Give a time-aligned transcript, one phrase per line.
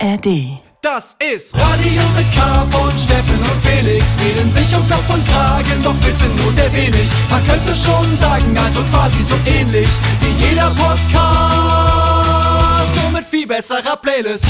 [0.00, 0.60] ARD.
[0.80, 4.16] Das ist Radio mit K von Steffen und Felix.
[4.24, 7.10] Reden sich um Kopf und Kragen, doch wissen nur sehr wenig.
[7.28, 9.88] Man könnte schon sagen, also quasi so ähnlich
[10.20, 11.06] wie jeder Podcast.
[13.02, 14.46] Nur mit viel besserer Playlist.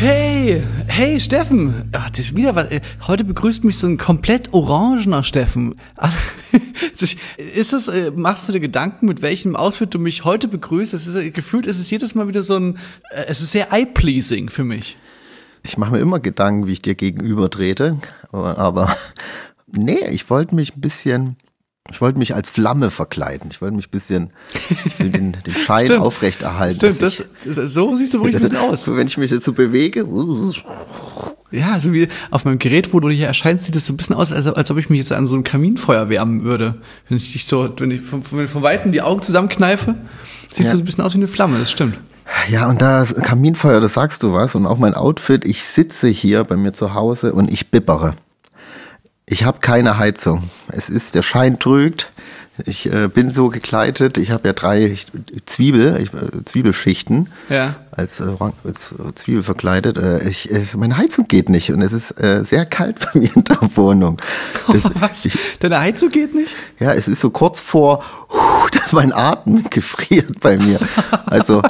[0.00, 1.90] Hey, hey Steffen.
[1.92, 2.70] Ach, das ist wieder was.
[2.70, 5.74] äh, Heute begrüßt mich so ein komplett orangener Steffen.
[5.98, 6.16] Ach,
[6.94, 10.94] Ist es, äh, machst du dir Gedanken, mit welchem Outfit du mich heute begrüßt?
[10.94, 12.78] Es ist äh, gefühlt, es ist jedes Mal wieder so ein,
[13.26, 14.96] es ist sehr eye-pleasing für mich.
[15.64, 17.98] Ich mache mir immer Gedanken, wie ich dir gegenüber trete,
[18.32, 18.96] aber, aber
[19.66, 21.36] nee, ich wollte mich ein bisschen,
[21.90, 23.50] ich wollte mich als Flamme verkleiden.
[23.50, 24.30] Ich wollte mich ein bisschen,
[24.84, 26.00] ich will den, den Schein Stimmt.
[26.04, 26.76] aufrechterhalten.
[26.76, 28.84] Stimmt, das, das, so siehst du wirklich ein bisschen aus.
[28.84, 30.06] so, wenn ich mich jetzt so bewege,
[31.52, 34.14] Ja, so wie auf meinem Gerät, wo du hier erscheinst, sieht es so ein bisschen
[34.16, 36.76] aus, als, als ob ich mich jetzt an so einem Kaminfeuer wärmen würde.
[37.08, 39.96] Wenn ich dich so, wenn ich von, von, von Weitem die Augen zusammenkneife,
[40.52, 40.72] siehst Ja.
[40.72, 41.98] du so ein bisschen aus wie eine Flamme, das stimmt.
[42.48, 44.54] Ja, und da Kaminfeuer, das sagst du was.
[44.54, 48.14] Und auch mein Outfit, ich sitze hier bei mir zu Hause und ich bibbere.
[49.30, 50.42] Ich habe keine Heizung.
[50.72, 52.10] Es ist, der Schein trügt.
[52.66, 54.18] Ich äh, bin so gekleidet.
[54.18, 54.98] Ich habe ja drei
[55.46, 57.76] Zwiebel, ich, äh, Zwiebelschichten Ja.
[58.00, 58.24] Als, äh,
[58.64, 59.96] als äh, Zwiebel verkleidet.
[59.96, 63.44] Äh, ich, meine Heizung geht nicht und es ist äh, sehr kalt bei mir in
[63.44, 64.16] der Wohnung.
[64.70, 65.24] Das, Was?
[65.24, 66.54] Ich, Deine Heizung geht nicht?
[66.78, 68.04] ja, es ist so kurz vor,
[68.72, 70.78] dass mein Atem gefriert bei mir.
[71.26, 71.62] Also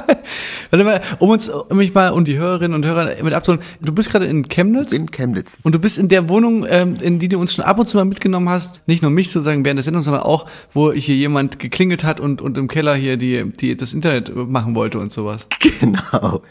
[0.69, 3.63] Warte mal, um uns, um mich mal und die Hörerinnen und Hörer mit abzuholen.
[3.81, 5.51] Du bist gerade in Chemnitz in Chemnitz.
[5.63, 7.97] und du bist in der Wohnung, ähm, in die du uns schon ab und zu
[7.97, 8.81] mal mitgenommen hast.
[8.87, 12.41] Nicht nur mich sozusagen während der Sendung, sondern auch, wo hier jemand geklingelt hat und,
[12.41, 15.47] und im Keller hier die, die, das Internet machen wollte und sowas.
[15.59, 16.01] Genau,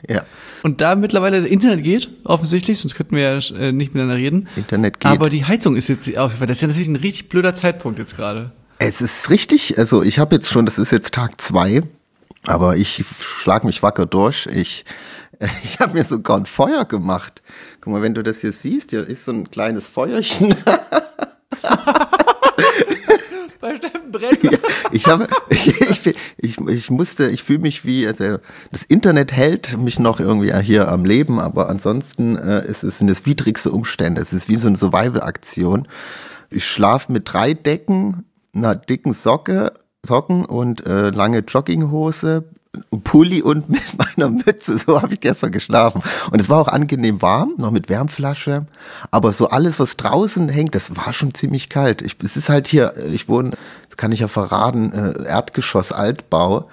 [0.08, 0.24] ja.
[0.62, 4.48] Und da mittlerweile das Internet geht, offensichtlich, sonst könnten wir ja äh, nicht miteinander reden.
[4.56, 5.10] Internet geht.
[5.10, 6.48] Aber die Heizung ist jetzt ausgefallen.
[6.48, 8.52] Das ist ja natürlich ein richtig blöder Zeitpunkt jetzt gerade.
[8.78, 11.82] Es ist richtig, also ich habe jetzt schon, das ist jetzt Tag zwei,
[12.44, 14.46] aber ich schlag mich wacker durch.
[14.46, 14.84] Ich,
[15.64, 17.42] ich habe mir sogar ein Feuer gemacht.
[17.80, 20.54] Guck mal, wenn du das hier siehst, hier ist so ein kleines Feuerchen.
[23.60, 24.42] Bei Steffen brennt.
[24.42, 24.58] Ja,
[24.90, 28.38] ich habe, ich, ich, ich, ich musste, ich fühle mich wie, also
[28.70, 33.10] das Internet hält mich noch irgendwie hier am Leben, aber ansonsten äh, ist es sind
[33.10, 34.20] es widrigste Umstände.
[34.20, 35.88] Es ist wie so eine Survival-Aktion.
[36.48, 39.72] Ich schlafe mit drei Decken, einer dicken Socke,
[40.04, 42.44] Socken und äh, lange Jogginghose,
[43.04, 44.78] Pulli und mit meiner Mütze.
[44.78, 46.02] So habe ich gestern geschlafen.
[46.30, 48.66] Und es war auch angenehm warm, noch mit Wärmflasche.
[49.10, 52.02] Aber so alles, was draußen hängt, das war schon ziemlich kalt.
[52.02, 53.52] Ich, es ist halt hier, ich wohne,
[53.96, 56.68] kann ich ja verraten, äh, Erdgeschoss, Altbau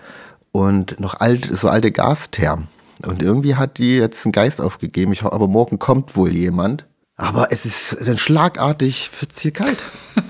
[0.52, 2.68] und noch alt, so alte Gasthermen.
[3.06, 5.12] Und irgendwie hat die jetzt einen Geist aufgegeben.
[5.12, 6.86] Ich, aber morgen kommt wohl jemand.
[7.16, 9.78] Aber es ist dann schlagartig, wird's hier kalt.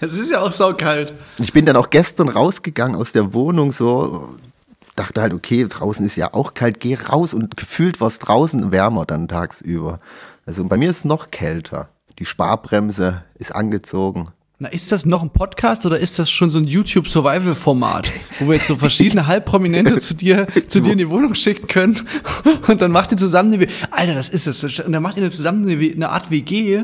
[0.00, 1.12] Es ist ja auch saukalt.
[1.40, 4.36] Ich bin dann auch gestern rausgegangen aus der Wohnung so,
[4.98, 8.72] dachte halt, okay, draußen ist ja auch kalt, geh raus und gefühlt war es draußen
[8.72, 10.00] wärmer dann tagsüber.
[10.46, 11.88] Also bei mir ist es noch kälter.
[12.18, 14.28] Die Sparbremse ist angezogen.
[14.60, 18.10] Na, ist das noch ein Podcast oder ist das schon so ein YouTube-Survival-Format,
[18.40, 22.00] wo wir jetzt so verschiedene Halbprominente zu dir, zu dir in die Wohnung schicken können
[22.66, 25.68] und dann macht ihr zusammen eine, Alter, das ist es, und dann macht ihr zusammen
[25.68, 26.82] eine, eine Art WG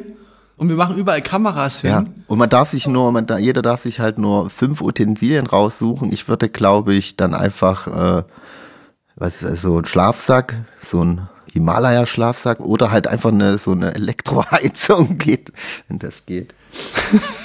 [0.57, 1.91] und wir machen überall Kameras hin.
[1.91, 2.05] Ja.
[2.27, 6.13] Und man darf sich nur, man da, jeder darf sich halt nur fünf Utensilien raussuchen.
[6.13, 8.23] Ich würde, glaube ich, dann einfach, äh,
[9.17, 15.19] was ist so ein Schlafsack, so ein Himalaya-Schlafsack oder halt einfach eine, so eine Elektroheizung
[15.19, 15.53] geht,
[15.89, 16.55] wenn das geht.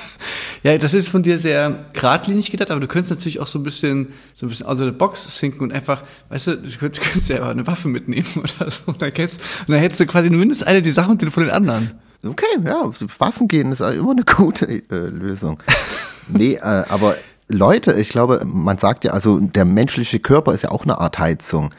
[0.63, 3.63] Ja, das ist von dir sehr geradlinig gedacht, aber du könntest natürlich auch so ein
[3.63, 7.05] bisschen, so ein bisschen out of the box sinken und einfach, weißt du, du könntest,
[7.05, 8.83] du könntest ja eine Waffe mitnehmen oder so.
[8.87, 11.91] Und dann, kennst, und dann hättest du quasi mindestens eine die Sachen von den anderen.
[12.23, 15.59] Okay, ja, Waffen gehen ist immer eine gute äh, Lösung.
[16.27, 17.15] nee, äh, aber
[17.47, 21.17] Leute, ich glaube, man sagt ja, also der menschliche Körper ist ja auch eine Art
[21.17, 21.71] Heizung.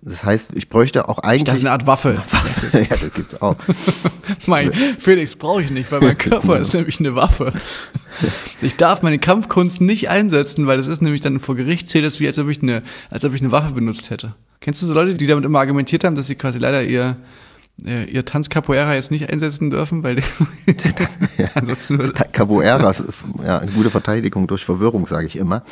[0.00, 1.44] Das heißt, ich bräuchte auch Ich eigentlich.
[1.44, 2.22] dachte, eine Art Waffe.
[2.72, 3.56] ja, das gibt's auch.
[4.46, 7.52] Mein Felix brauche ich nicht, weil mein Körper ist nämlich eine Waffe.
[8.62, 12.20] Ich darf meine Kampfkunst nicht einsetzen, weil das ist nämlich dann vor Gericht zählt es
[12.20, 14.34] wie als ob ich eine, als ob ich eine Waffe benutzt hätte.
[14.60, 17.16] Kennst du so Leute, die damit immer argumentiert haben, dass sie quasi leider ihr
[17.86, 20.22] äh, ihr Tanz Capoeira jetzt nicht einsetzen dürfen, weil
[21.54, 22.94] ansonsten würde, Capoeira
[23.44, 25.64] ja, eine gute Verteidigung durch Verwirrung, sage ich immer.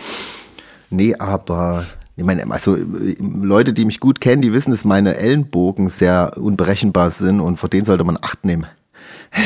[0.91, 1.85] Nee, aber
[2.17, 7.11] ich meine, also Leute, die mich gut kennen, die wissen, dass meine Ellenbogen sehr unberechenbar
[7.11, 8.67] sind und vor denen sollte man Acht nehmen.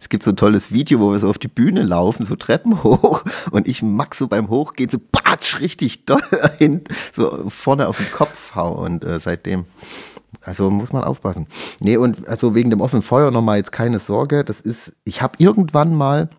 [0.00, 2.82] Es gibt so ein tolles Video, wo wir so auf die Bühne laufen, so Treppen
[2.82, 3.22] hoch
[3.52, 6.20] und ich Max so beim Hochgehen so batsch richtig doll
[6.58, 6.82] hin,
[7.14, 9.66] so vorne auf den Kopf hau und äh, seitdem
[10.42, 11.46] also muss man aufpassen.
[11.80, 14.44] Nee, und also wegen dem offenen Feuer nochmal jetzt keine Sorge.
[14.44, 16.30] Das ist, ich habe irgendwann mal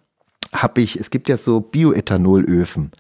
[0.53, 2.91] habe ich, es gibt ja so Bioethanolöfen.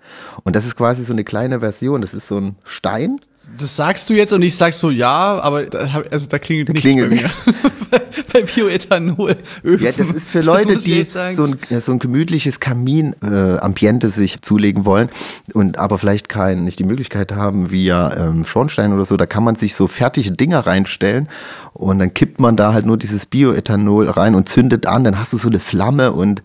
[0.43, 2.01] Und das ist quasi so eine kleine Version.
[2.01, 3.19] Das ist so ein Stein.
[3.59, 6.83] Das sagst du jetzt und ich sag so ja, aber da, also da klingelt nichts
[6.83, 8.01] klingelt bei mir.
[8.33, 9.35] bei, Bioethanol.
[9.63, 14.43] Ja, das ist für Leute, die so ein, ja, so ein gemütliches Kamin-Ambiente äh, sich
[14.43, 15.09] zulegen wollen
[15.53, 19.43] und aber vielleicht kein, nicht die Möglichkeit haben, via ähm, Schornstein oder so, da kann
[19.43, 21.27] man sich so fertige Dinger reinstellen
[21.73, 25.33] und dann kippt man da halt nur dieses Bioethanol rein und zündet an, dann hast
[25.33, 26.43] du so eine Flamme und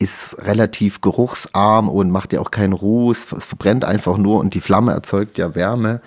[0.00, 4.60] ist relativ geruchsarm und macht ja auch keinen Ruß, es verbrennt einfach nur und die
[4.60, 6.00] Flamme erzeugt ja Wärme.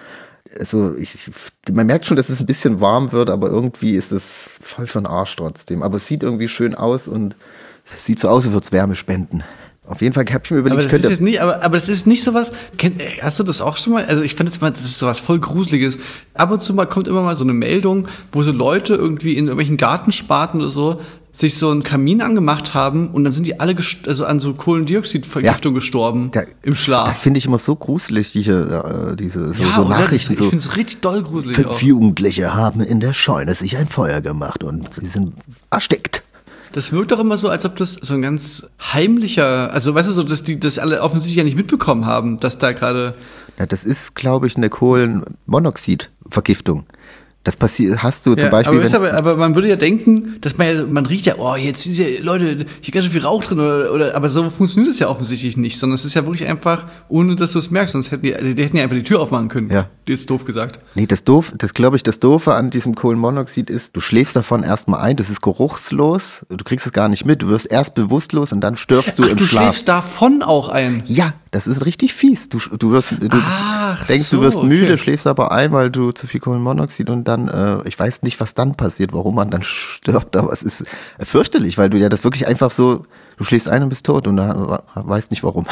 [0.59, 1.31] Also ich, ich-
[1.73, 4.99] man merkt schon, dass es ein bisschen warm wird, aber irgendwie ist es voll für
[4.99, 5.81] den Arsch trotzdem.
[5.83, 7.35] Aber es sieht irgendwie schön aus und
[7.95, 9.43] es sieht so aus, als würde es Wärme spenden.
[9.85, 11.89] Auf jeden Fall habe ich mir überlegt, Aber das ist jetzt nicht, aber, aber das
[11.89, 12.51] ist nicht sowas.
[12.77, 14.05] Kenn, äh, hast du das auch schon mal?
[14.05, 15.97] Also ich fand jetzt mal, das ist sowas voll Gruseliges.
[16.33, 19.45] Ab und zu mal kommt immer mal so eine Meldung, wo so Leute irgendwie in
[19.45, 21.01] irgendwelchen Gartensparten oder so
[21.35, 24.53] sich so einen Kamin angemacht haben und dann sind die alle gest- also an so
[24.53, 27.17] Kohlendioxidvergiftung gestorben Da- im Das Schlaf.
[27.17, 29.87] finde ich immer so gruselig, diese, äh, diese so, ja, so?
[29.87, 30.33] Nachrichten.
[30.33, 31.81] Das, so, ich finde es richtig doll gruselig fünf auch.
[31.81, 35.33] Jugendliche haben in der Scheune sich ein Feuer gemacht und sie sind
[35.71, 36.21] erstickt.
[36.71, 40.13] Das wirkt doch immer so, als ob das so ein ganz heimlicher, also weißt du,
[40.13, 43.15] so, dass die das alle offensichtlich ja nicht mitbekommen haben, dass da gerade
[43.59, 46.85] Ja, das ist, glaube ich, eine Kohlenmonoxidvergiftung.
[47.45, 48.79] Das passiert, hast du zum Ja, Beispiel.
[48.79, 51.83] aber, aber, aber man würde ja denken, dass man ja, man riecht ja, oh, jetzt
[51.83, 54.99] sind ja Leute, hier ganz schön viel Rauch drin oder, oder aber so funktioniert es
[54.99, 58.11] ja offensichtlich nicht, sondern es ist ja wirklich einfach, ohne dass du es merkst, sonst
[58.11, 59.69] hätten die, also die hätten ja einfach die Tür aufmachen können.
[59.69, 59.89] Ja.
[60.07, 60.79] Jetzt doof gesagt.
[60.95, 64.63] Nee, das doof, das glaube ich, das Doofe an diesem Kohlenmonoxid ist, du schläfst davon
[64.63, 68.53] erstmal ein, das ist geruchslos, du kriegst es gar nicht mit, du wirst erst bewusstlos
[68.53, 69.63] und dann stirbst du Ach, im du Schlaf.
[69.65, 71.03] schläfst davon auch ein.
[71.07, 72.49] Ja, das ist richtig fies.
[72.49, 74.97] Du, du wirst, du Ach denkst, so, du wirst müde, okay.
[74.97, 78.55] schläfst aber ein, weil du zu viel Kohlenmonoxid und dann, äh, ich weiß nicht, was
[78.55, 80.83] dann passiert, warum man dann stirbt, aber es ist
[81.19, 83.05] fürchterlich, weil du ja das wirklich einfach so,
[83.37, 85.65] du schläfst ein und bist tot und da weißt nicht warum.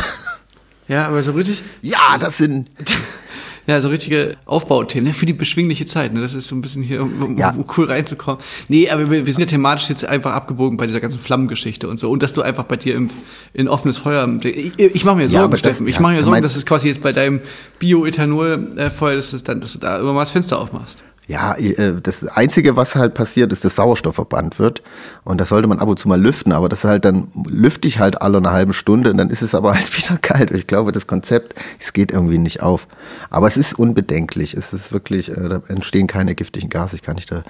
[0.88, 2.70] Ja, aber so richtig, Ja, das sind,
[3.68, 6.82] ja, so richtige Aufbauthemen, ne, für die beschwingliche Zeit, ne, das ist so ein bisschen
[6.84, 7.52] hier, um, um, Ja.
[7.52, 8.42] um cool reinzukommen.
[8.70, 12.00] Nee, aber wir, wir sind ja thematisch jetzt einfach abgebogen bei dieser ganzen Flammengeschichte und
[12.00, 13.10] so und dass du einfach bei dir im,
[13.54, 16.24] in offenes Feuer, ich, ich mache mir Ja, Sorgen, das- Steffen, ich ja, mache mir
[16.24, 17.40] Sorgen, dass es quasi jetzt bei deinem
[17.80, 21.04] Bioethanol-Feuer, dass, es dann, dass du da immer mal das Fenster aufmachst.
[21.32, 24.84] Ja, äh, das Einzige, was halt passiert, ist, dass Sauerstoff verbannt wird.
[25.24, 27.88] Und das sollte man ab und zu mal lüften, aber das ist halt dann lüfte
[27.88, 30.52] ich halt alle eine halbe Stunde und dann ist es aber halt wieder kalt.
[30.52, 32.86] Ich glaube, das Konzept, es geht irgendwie nicht auf.
[33.30, 34.56] Aber es ist unbedenklich.
[34.56, 36.98] Es ist wirklich, äh, da entstehen keine giftigen Gase.
[36.98, 37.46] Ich kann dich da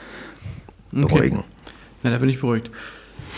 [0.92, 1.44] beruhigen.
[2.04, 2.70] Ja, da bin ich beruhigt.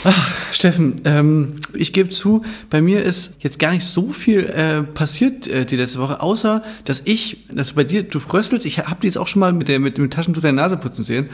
[0.05, 4.83] Ach, Steffen, ähm, ich gebe zu, bei mir ist jetzt gar nicht so viel äh,
[4.83, 9.01] passiert äh, die letzte Woche, außer dass ich, dass bei dir, du fröstelst, ich habe
[9.01, 11.29] dir jetzt auch schon mal mit, der, mit dem Taschentuch deine Nase putzen sehen.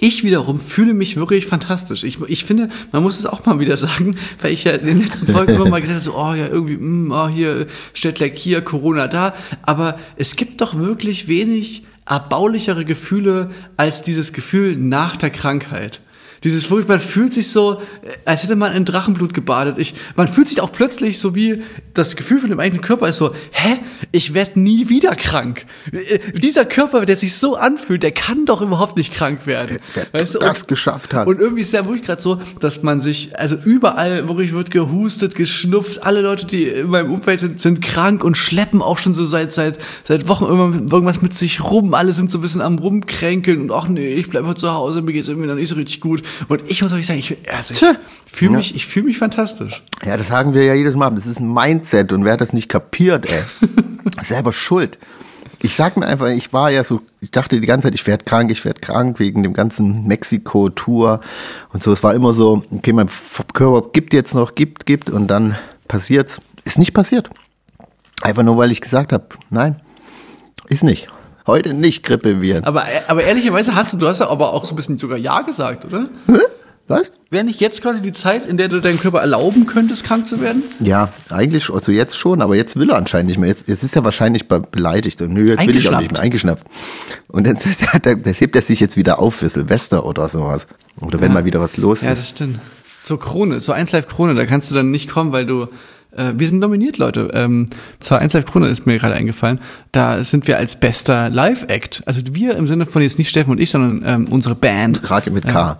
[0.00, 2.04] Ich wiederum fühle mich wirklich fantastisch.
[2.04, 5.00] Ich, ich finde, man muss es auch mal wieder sagen, weil ich ja in den
[5.00, 8.60] letzten Folgen immer mal gesagt habe, so, oh ja, irgendwie, mm, oh, hier, Jetlag hier,
[8.62, 9.34] Corona da.
[9.62, 16.00] Aber es gibt doch wirklich wenig erbaulichere Gefühle als dieses Gefühl nach der Krankheit.
[16.44, 19.78] Dieses man fühlt sich so, äh, als hätte man in Drachenblut gebadet.
[19.78, 21.62] Ich, man fühlt sich auch plötzlich so wie
[21.94, 23.78] das Gefühl von dem eigenen Körper ist so, hä,
[24.12, 25.66] ich werde nie wieder krank.
[25.92, 29.78] Äh, Dieser Körper, der sich so anfühlt, der kann doch überhaupt nicht krank werden.
[30.12, 31.26] wer das geschafft hat.
[31.26, 35.34] Und irgendwie ist ja wirklich gerade so, dass man sich, also überall wirklich wird gehustet,
[35.34, 39.26] geschnupft, alle Leute, die in meinem Umfeld sind, sind krank und schleppen auch schon so
[39.26, 41.94] seit, seit, seit Wochen immer irgendwas mit sich rum.
[41.94, 45.12] Alle sind so ein bisschen am rumkränkeln und ach nee, ich bleibe zu Hause, mir
[45.12, 46.22] geht's irgendwie noch nicht so richtig gut.
[46.48, 47.80] Und ich muss euch sagen, ich, also ich
[48.26, 48.56] fühle Ja.
[48.58, 49.82] mich, ich fühle mich fantastisch.
[50.04, 51.10] Ja, das sagen wir ja jedes Mal.
[51.10, 53.42] Das ist ein Mindset und wer das nicht kapiert, ey,
[54.24, 54.98] selber schuld.
[55.60, 58.24] Ich sag mir einfach, ich war ja so, ich dachte die ganze Zeit, ich werde
[58.24, 61.20] krank, ich werde krank wegen dem ganzen Mexiko-Tour
[61.72, 61.90] und so.
[61.92, 63.08] Es war immer so, okay, mein
[63.54, 65.56] Körper gibt jetzt noch, gibt, gibt und dann
[65.88, 66.40] passiert's.
[66.64, 67.28] Ist nicht passiert.
[68.22, 69.80] Einfach nur, weil ich gesagt habe, nein,
[70.68, 71.08] ist nicht.
[71.48, 72.62] Heute nicht Grippeviren.
[72.64, 75.40] Aber, aber ehrlicherweise hast du, du hast ja aber auch so ein bisschen sogar Ja
[75.40, 76.08] gesagt, oder?
[76.86, 77.10] Was?
[77.30, 80.40] Wäre nicht jetzt quasi die Zeit, in der du deinem Körper erlauben könntest, krank zu
[80.40, 80.62] werden?
[80.80, 83.48] Ja, eigentlich, also jetzt schon, aber jetzt will er anscheinend nicht mehr.
[83.50, 85.20] Jetzt, jetzt ist er wahrscheinlich be- beleidigt.
[85.20, 86.64] Und nö, jetzt will ich auch nicht mehr eingeschnappt.
[87.28, 87.66] Und jetzt,
[88.24, 90.66] das hebt er sich jetzt wieder auf für Silvester oder sowas.
[91.00, 92.18] Oder wenn mal wieder was los Ja, ist.
[92.20, 92.58] das stimmt.
[93.04, 95.66] So Krone, so 1 Live Krone, da kannst du dann nicht kommen, weil du
[96.18, 97.30] äh, wir sind nominiert, Leute.
[97.32, 97.68] Ähm,
[98.00, 99.60] zur 1 Live Krone ist mir gerade eingefallen.
[99.92, 102.02] Da sind wir als bester Live-Act.
[102.06, 105.10] Also wir im Sinne von jetzt nicht Steffen und ich, sondern ähm, unsere Band.
[105.10, 105.70] Radio mit K.
[105.72, 105.76] Ähm,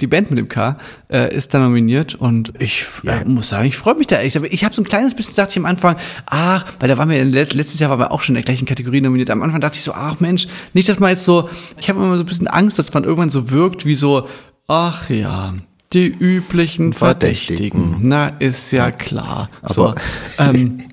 [0.00, 0.76] die Band mit dem K
[1.12, 4.22] äh, ist da nominiert und ich äh, muss sagen, ich freue mich da.
[4.22, 7.10] Ich, ich habe so ein kleines bisschen dachte ich am Anfang, ach, weil da waren
[7.10, 9.28] wir let- letztes Jahr waren wir auch schon in der gleichen Kategorie nominiert.
[9.30, 11.48] Am Anfang dachte ich so, ach Mensch, nicht, dass man jetzt so,
[11.80, 14.28] ich habe immer so ein bisschen Angst, dass man irgendwann so wirkt wie so,
[14.68, 15.52] ach ja,
[15.92, 17.80] Die üblichen Verdächtigen.
[17.80, 18.08] Verdächtigen.
[18.08, 19.48] Na, ist ja klar.
[19.66, 19.94] so, Aber-
[20.38, 20.84] ähm,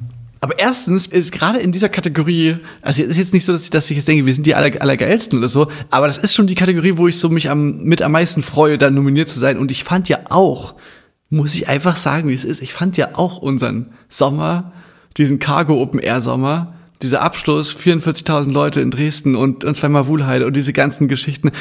[0.41, 3.69] aber erstens ist gerade in dieser Kategorie, also es ist jetzt nicht so, dass ich,
[3.71, 6.45] dass ich jetzt denke, wir sind die aller, allergeilsten oder so, aber das ist schon
[6.45, 9.57] die Kategorie, wo ich so mich am, mit am meisten freue, da nominiert zu sein.
[9.57, 10.75] Und ich fand ja auch,
[11.31, 14.71] muss ich einfach sagen, wie es ist, ich fand ja auch unseren Sommer,
[15.17, 20.45] diesen Cargo Open Air Sommer, dieser Abschluss, 44.000 Leute in Dresden und, und zweimal Wuhlheide
[20.45, 21.51] und diese ganzen Geschichten.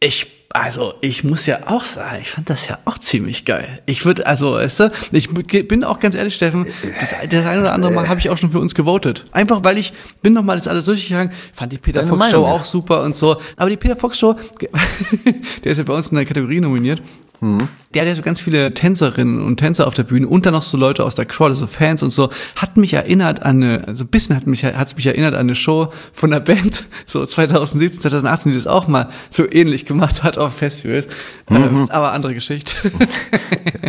[0.00, 3.82] Ich, also, ich muss ja auch sagen, ich fand das ja auch ziemlich geil.
[3.86, 6.66] Ich würde, also, weißt du, ich bin auch ganz ehrlich, Steffen,
[7.00, 9.24] das, das ein oder andere Mal habe ich auch schon für uns gewotet.
[9.32, 12.64] Einfach, weil ich bin noch mal das alles durchgegangen, fand die Peter Fox Show auch
[12.64, 13.36] super und so.
[13.56, 14.36] Aber die Peter Fox Show,
[15.64, 17.02] der ist ja bei uns in der Kategorie nominiert.
[17.40, 20.62] Der hat ja so ganz viele Tänzerinnen und Tänzer auf der Bühne und dann noch
[20.62, 24.04] so Leute aus der Crowd, so Fans und so, hat mich erinnert an eine, also
[24.04, 28.00] ein bisschen hat mich, hat's mich erinnert an eine Show von der Band, so 2017,
[28.00, 31.06] 2018, die das auch mal so ähnlich gemacht hat auf Festivals.
[31.50, 32.90] Ähm, aber andere Geschichte.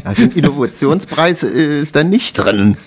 [0.03, 2.77] Also ein Innovationspreis äh, ist da nicht drin,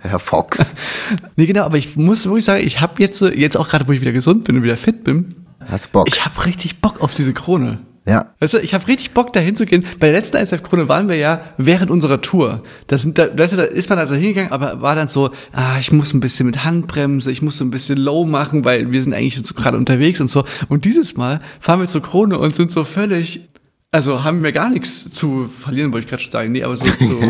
[0.00, 0.74] Herr Fox.
[1.36, 3.92] nee, genau, aber ich muss wirklich sagen, ich habe jetzt, so- jetzt auch gerade, wo
[3.92, 5.34] ich wieder gesund bin und wieder fit bin,
[5.68, 6.06] Hast Bock?
[6.08, 7.78] ich habe richtig Bock auf diese Krone.
[8.06, 8.32] Ja.
[8.38, 9.84] Weißt du, ich habe richtig Bock, da hinzugehen.
[9.98, 12.62] Bei der letzten ISF-Krone waren wir ja während unserer Tour.
[12.86, 15.76] Da, sind, da, weißt du, da ist man also hingegangen, aber war dann so, ah,
[15.80, 19.02] ich muss ein bisschen mit Handbremse, ich muss so ein bisschen low machen, weil wir
[19.02, 20.44] sind eigentlich so gerade unterwegs und so.
[20.68, 23.48] Und dieses Mal fahren wir zur Krone und sind so völlig,
[23.90, 26.52] also haben wir gar nichts zu verlieren, wollte ich gerade schon sagen.
[26.52, 27.20] Nee, aber so, so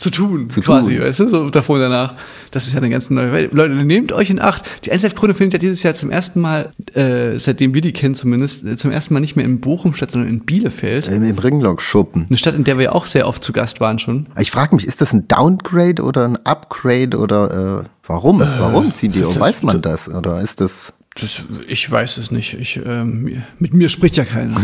[0.00, 1.04] zu tun, Zu quasi, tun.
[1.04, 2.14] weißt du, so davor und danach.
[2.50, 3.52] Das ist ja eine ganz neue Welt.
[3.52, 4.64] Leute, nehmt euch in Acht.
[4.86, 8.64] Die ISF-Krone findet ja dieses Jahr zum ersten Mal, äh, seitdem wir die kennen zumindest,
[8.64, 11.08] äh, zum ersten Mal nicht mehr in Bochum statt, sondern in Bielefeld.
[11.08, 12.26] Im, im Ringlock-Schuppen.
[12.28, 14.26] Eine Stadt, in der wir ja auch sehr oft zu Gast waren schon.
[14.38, 18.40] Ich frage mich, ist das ein Downgrade oder ein Upgrade oder äh, warum?
[18.40, 19.38] warum ziehen die um?
[19.38, 20.08] Weiß man das?
[20.08, 20.94] Oder ist das.
[21.20, 22.54] Das, ich weiß es nicht.
[22.54, 24.58] Ich, ähm, mit mir spricht ja keiner.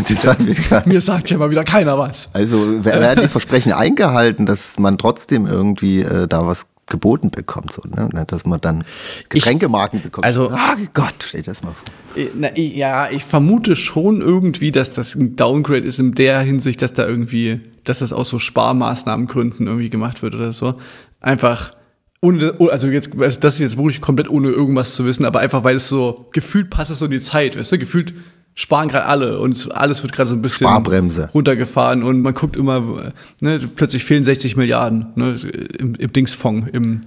[0.85, 2.29] Mir sagt ja mal wieder keiner was.
[2.33, 7.73] Also wer- werden die Versprechen eingehalten, dass man trotzdem irgendwie äh, da was geboten bekommt,
[7.73, 8.09] so, ne?
[8.27, 8.85] dass man dann
[9.27, 10.25] Getränkemarken bekommt.
[10.25, 12.21] also- ah Gott, stell dir das mal vor.
[12.23, 16.39] Äh, Na, ich- ja, ich vermute schon irgendwie, dass das ein Downgrade ist in der
[16.39, 20.75] Hinsicht, dass da irgendwie, dass das aus so Sparmaßnahmengründen irgendwie gemacht wird oder so.
[21.19, 21.73] Einfach,
[22.21, 25.63] ohne, oh, also jetzt, das ist jetzt wirklich komplett ohne irgendwas zu wissen, aber einfach,
[25.63, 28.13] weil es so, gefühlt passt es so in die Zeit, weißt du, gefühlt
[28.55, 31.29] sparen gerade alle und es- alles wird gerade so ein bisschen Sparbremse.
[31.33, 35.35] runtergefahren und man guckt immer, ne, plötzlich fehlen 60 Milliarden, ne,
[35.77, 37.01] im, im Dingsfonds, im,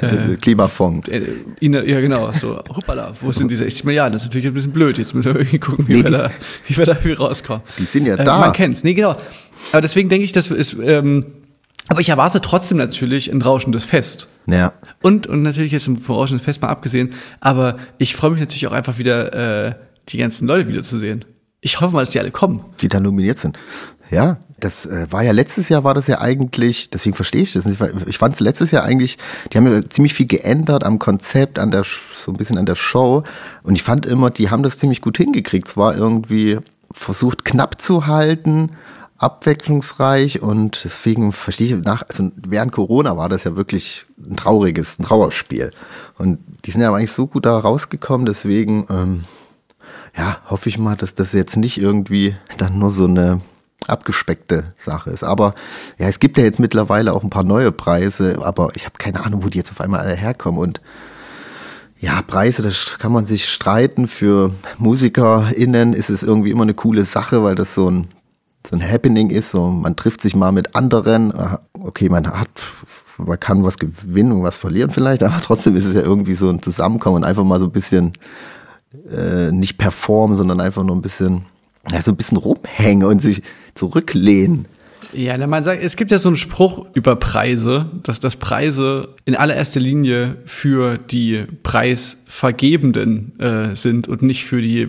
[0.00, 1.08] Äh, Klimafonds.
[1.08, 1.22] äh,
[1.60, 2.32] Ina, ja, genau.
[2.40, 4.12] So, hoppala, wo sind die 60 Milliarden?
[4.14, 4.98] Das ist natürlich ein bisschen blöd.
[4.98, 6.30] Jetzt müssen wir irgendwie gucken, wie, Nee, wir, da,
[6.66, 7.62] wie wir da irgendwie rauskommen.
[7.78, 8.38] Die sind ja äh, da.
[8.40, 8.82] Man kennt's.
[8.82, 9.14] Nee, genau.
[9.70, 11.26] Aber deswegen denke ich, das ist, ähm,
[11.88, 14.28] aber ich erwarte trotzdem natürlich ein rauschendes Fest.
[14.46, 14.72] Ja.
[15.02, 17.12] Und, und natürlich jetzt ein rauschendes Fest mal abgesehen.
[17.40, 19.74] Aber ich freue mich natürlich auch einfach wieder, äh,
[20.08, 21.24] die ganzen Leute wiederzusehen.
[21.60, 22.64] Ich hoffe mal, dass die alle kommen.
[22.80, 23.58] die da nominiert sind.
[24.10, 27.64] Ja, das äh, war ja letztes Jahr war das ja eigentlich, deswegen verstehe ich das
[27.64, 29.18] nicht, ich fand es letztes Jahr eigentlich,
[29.52, 32.74] die haben ja ziemlich viel geändert am Konzept, an der so ein bisschen an der
[32.74, 33.24] Show
[33.62, 35.68] und ich fand immer, die haben das ziemlich gut hingekriegt.
[35.68, 36.58] Es war irgendwie
[36.92, 38.70] versucht knapp zu halten,
[39.16, 44.98] abwechslungsreich und deswegen verstehe ich nach, also während Corona war das ja wirklich ein trauriges,
[44.98, 45.70] ein Trauerspiel
[46.18, 49.22] und die sind ja eigentlich so gut da rausgekommen, deswegen ähm,
[50.16, 53.40] ja, hoffe ich mal, dass das jetzt nicht irgendwie dann nur so eine
[53.86, 55.24] abgespeckte Sache ist.
[55.24, 55.54] Aber
[55.98, 59.24] ja, es gibt ja jetzt mittlerweile auch ein paar neue Preise, aber ich habe keine
[59.24, 60.60] Ahnung, wo die jetzt auf einmal alle herkommen.
[60.60, 60.80] Und
[61.98, 64.06] ja, Preise, das kann man sich streiten.
[64.06, 68.08] Für MusikerInnen ist es irgendwie immer eine coole Sache, weil das so ein,
[68.68, 69.50] so ein Happening ist.
[69.50, 71.34] So, man trifft sich mal mit anderen.
[71.34, 72.48] Aha, Okay, man hat,
[73.18, 76.48] man kann was gewinnen und was verlieren vielleicht, aber trotzdem ist es ja irgendwie so
[76.48, 78.12] ein Zusammenkommen und einfach mal so ein bisschen
[79.10, 81.42] äh, nicht performen, sondern einfach nur ein bisschen,
[81.92, 83.42] ja, so ein bisschen rumhängen und sich
[83.74, 84.66] zurücklehnen.
[85.12, 89.10] Ja, na, man sagt, es gibt ja so einen Spruch über Preise, dass das Preise
[89.26, 94.86] in allererster Linie für die Preisvergebenden äh, sind und nicht für die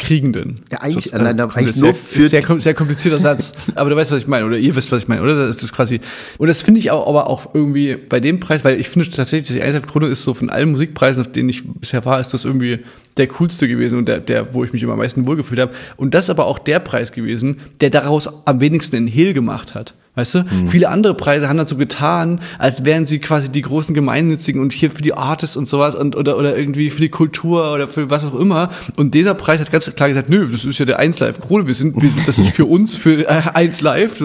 [0.00, 0.56] Preiskriegenden.
[0.70, 3.96] Ja, eigentlich- Das, äh, nein, eigentlich sehr, nur für- sehr, sehr komplizierter Satz, aber du
[3.96, 5.34] weißt, was ich meine, oder ihr wisst, was ich meine, oder?
[5.34, 6.00] Das ist das quasi.
[6.38, 9.48] Und das finde ich auch, aber auch irgendwie bei dem Preis, weil ich finde tatsächlich,
[9.56, 12.44] die ISF Krone ist so von allen Musikpreisen, auf denen ich bisher war, ist das
[12.44, 12.80] irgendwie
[13.16, 15.72] der coolste gewesen und der, der, wo ich mich immer am meisten wohlgefühlt habe.
[15.96, 19.74] Und das ist aber auch der Preis gewesen, der daraus am wenigsten einen Hehl gemacht
[19.74, 19.94] hat.
[20.16, 20.44] Weißt du?
[20.66, 24.90] Viele andere Preise haben so getan, als wären sie quasi die großen Gemeinnützigen und hier
[24.90, 28.24] für die Artists und sowas und oder, oder irgendwie für die Kultur oder für was
[28.24, 28.70] auch immer.
[28.96, 31.68] Und dieser Preis hat ganz klar gesagt, nö, das ist ja der 1 Live Krone,
[31.68, 34.22] wir sind, wir, sind- das ist für uns, für äh, 1 Live,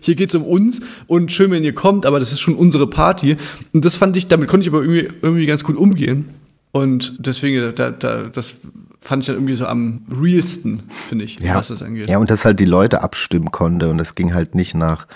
[0.00, 3.36] hier geht's um uns und schön, wenn ihr kommt, aber das ist schon unsere Party.
[3.72, 6.26] Und das fand ich, damit konnte ich aber irgendwie, irgendwie ganz gut umgehen.
[6.72, 8.56] Und deswegen, da, da, das
[9.02, 11.56] fand ich dann irgendwie so am realsten, finde ich, Ja.
[11.56, 12.08] was das angeht.
[12.08, 15.06] ja, und dass halt die Leute abstimmen konnte und es ging halt nicht nach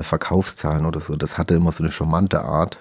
[0.00, 1.14] Verkaufszahlen oder so.
[1.14, 2.78] Das hatte immer so eine charmante Art.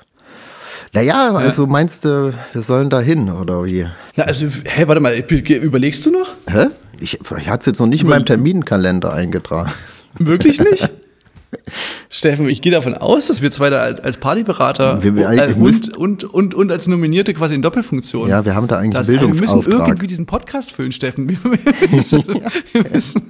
[0.94, 3.86] Naja, also meinst du, wir sollen da hin oder wie?
[4.16, 6.30] Na, also, hä, warte mal, überlegst du noch?
[6.48, 6.68] Hä?
[7.00, 9.72] Ich, ich hatte es jetzt noch nicht in meinem Terminkalender eingetragen.
[10.18, 10.90] Wirklich nicht?
[12.10, 15.54] Steffen, ich gehe davon aus, dass wir zwei da als, als Partyberater Wir- wir- äh,
[15.54, 18.30] und, müssen- und, und, und als Nominierte quasi in Doppelfunktion.
[18.30, 21.30] Ja, wir haben da eigentlich das, Wir müssen irgendwie diesen Podcast füllen, Steffen.
[21.30, 22.24] Wir, wir müssen,
[22.74, 23.22] wir müssen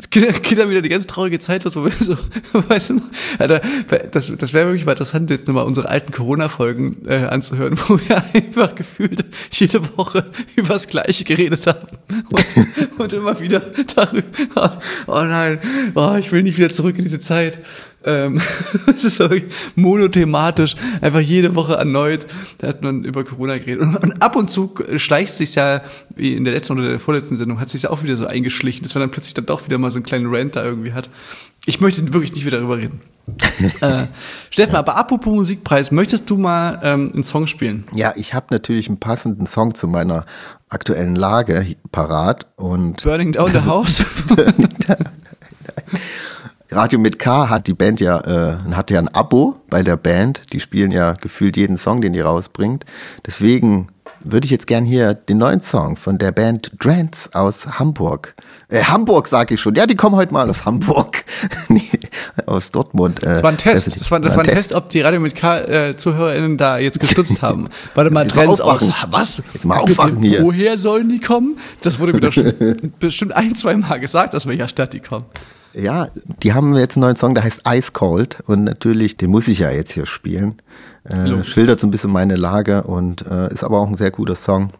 [0.00, 0.24] Es geht,
[0.58, 2.16] dann wieder die ganz traurige Zeit los, wo wir so,
[2.52, 3.02] weißt du
[3.38, 3.60] Alter,
[4.12, 8.22] das, das wäre wirklich mal interessant, jetzt nochmal unsere alten Corona-Folgen äh, anzuhören, wo wir
[8.32, 11.88] einfach gefühlt jede Woche über das Gleiche geredet haben.
[12.30, 13.60] Und, und immer wieder
[13.94, 15.58] darüber, oh nein,
[15.94, 17.58] oh, ich will nicht wieder zurück in diese Zeit.
[18.04, 18.40] Ähm,
[18.86, 22.26] es ist wirklich monothematisch, einfach jede Woche erneut,
[22.58, 23.82] da hat man über Corona geredet.
[23.82, 25.82] Und, und ab und zu schleicht sich ja,
[26.14, 28.82] wie in der letzten oder der vorletzten Sendung, hat sich ja auch wieder so eingeschlichen,
[28.84, 31.10] dass man dann plötzlich dann doch wieder mal so einen kleinen Rant da irgendwie hat.
[31.66, 33.00] Ich möchte wirklich nicht wieder darüber reden.
[33.82, 34.06] äh,
[34.50, 37.84] Steffen, aber apropos Musikpreis, möchtest du mal ähm, einen Song spielen?
[37.94, 40.24] Ja, ich habe natürlich einen passenden Song zu meiner
[40.70, 44.02] aktuellen Lage parat und Burning Down the House?
[46.70, 50.42] Radio mit K hat die Band ja, äh, hat ja ein Abo bei der Band.
[50.52, 52.84] Die spielen ja gefühlt jeden Song, den die rausbringt.
[53.26, 53.88] Deswegen
[54.20, 58.34] würde ich jetzt gern hier den neuen Song von der Band Drance aus Hamburg.
[58.68, 59.76] Äh, Hamburg sag ich schon.
[59.76, 61.24] Ja, die kommen heute mal aus Hamburg.
[61.68, 61.88] nee,
[62.44, 63.22] aus Dortmund.
[63.22, 63.86] Äh, Das war ein Test.
[63.88, 66.76] ich Das war, das war ein Test, ob die Radio mit K äh, ZuhörerInnen da
[66.76, 67.68] jetzt gestutzt haben.
[67.94, 68.90] Warte mal, Trends aus.
[69.10, 69.42] Was?
[69.54, 70.42] Jetzt mal aufwachen hier.
[70.42, 71.56] Woher sollen die kommen?
[71.80, 72.52] Das wurde mir doch schon
[72.98, 75.24] bestimmt ein, zwei Mal gesagt, aus welcher Stadt die kommen.
[75.78, 76.08] Ja,
[76.42, 79.60] die haben jetzt einen neuen Song, der heißt Ice Cold und natürlich, den muss ich
[79.60, 80.56] ja jetzt hier spielen.
[81.04, 84.34] Äh, schildert so ein bisschen meine Lage und äh, ist aber auch ein sehr guter
[84.34, 84.70] Song.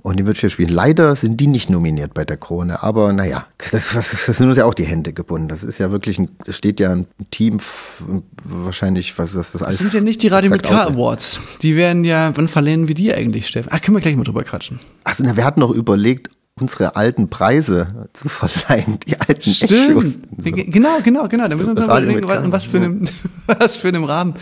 [0.00, 0.70] Und den würde ich hier spielen.
[0.70, 4.56] Leider sind die nicht nominiert bei der Krone, aber naja, das, das, das sind uns
[4.56, 5.48] ja auch die Hände gebunden.
[5.48, 7.58] Das ist ja wirklich ein, da steht ja ein Team,
[8.44, 11.40] wahrscheinlich, was ist das, das Das sind ja nicht die Radio mit K Awards.
[11.62, 13.70] Die werden ja, wann verleihen wir die eigentlich, Steffen?
[13.72, 14.80] Ach, können wir gleich mal drüber quatschen.
[15.04, 19.54] Achso, wir hatten noch überlegt, unsere alten Preise zu verleihen, die alten Echos.
[19.56, 20.18] Stimmt.
[20.44, 21.48] Ge- Genau, genau, genau.
[21.48, 23.02] Da müssen wir uns mal Radio überlegen, was, für einem,
[23.46, 24.34] was für einem Rahmen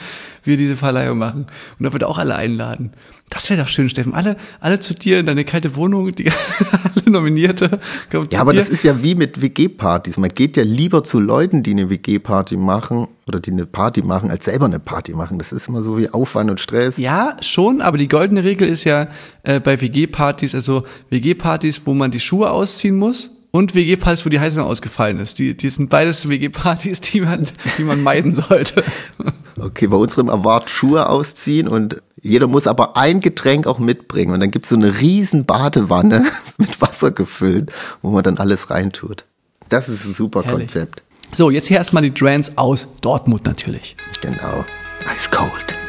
[0.47, 1.47] wir diese Verleihung machen.
[1.79, 2.93] Und da auch alle einladen.
[3.29, 4.15] Das wäre doch schön, Steffen.
[4.15, 6.31] Alle, alle zu dir in deine kalte Wohnung, die
[6.95, 7.81] alle Nominierte.
[8.11, 8.61] kommen Ja, aber dir.
[8.61, 10.17] das ist ja wie mit WG-Partys.
[10.19, 14.31] Man geht ja lieber zu Leuten, die eine WG-Party machen oder die eine Party machen,
[14.31, 15.39] als selber eine Party machen.
[15.39, 16.97] Das ist immer so wie Aufwand und Stress.
[16.99, 19.09] Ja, schon, aber die goldene Regel ist ja
[19.43, 24.41] äh, bei WG-Partys, also WG-Partys, wo man die Schuhe ausziehen muss und WG-Partys, wo die
[24.41, 25.39] Heizung ausgefallen ist.
[25.39, 28.85] Die, die sind beides WG-Partys, die man, die man meiden sollte.
[29.59, 34.35] Okay, bei unserem Award Schuhe ausziehen und jeder muss aber ein Getränk auch mitbringen.
[34.35, 36.27] Und dann gibt's so eine riesen Badewanne
[36.59, 39.25] mit Wasser gefüllt, wo man dann alles reintut.
[39.69, 40.69] Das ist ein super Herrlich.
[40.69, 41.03] Konzept.
[41.33, 43.97] So, jetzt hier erstmal die Drans aus Dortmund natürlich.
[44.21, 44.65] Genau.
[45.15, 45.86] Ice cold.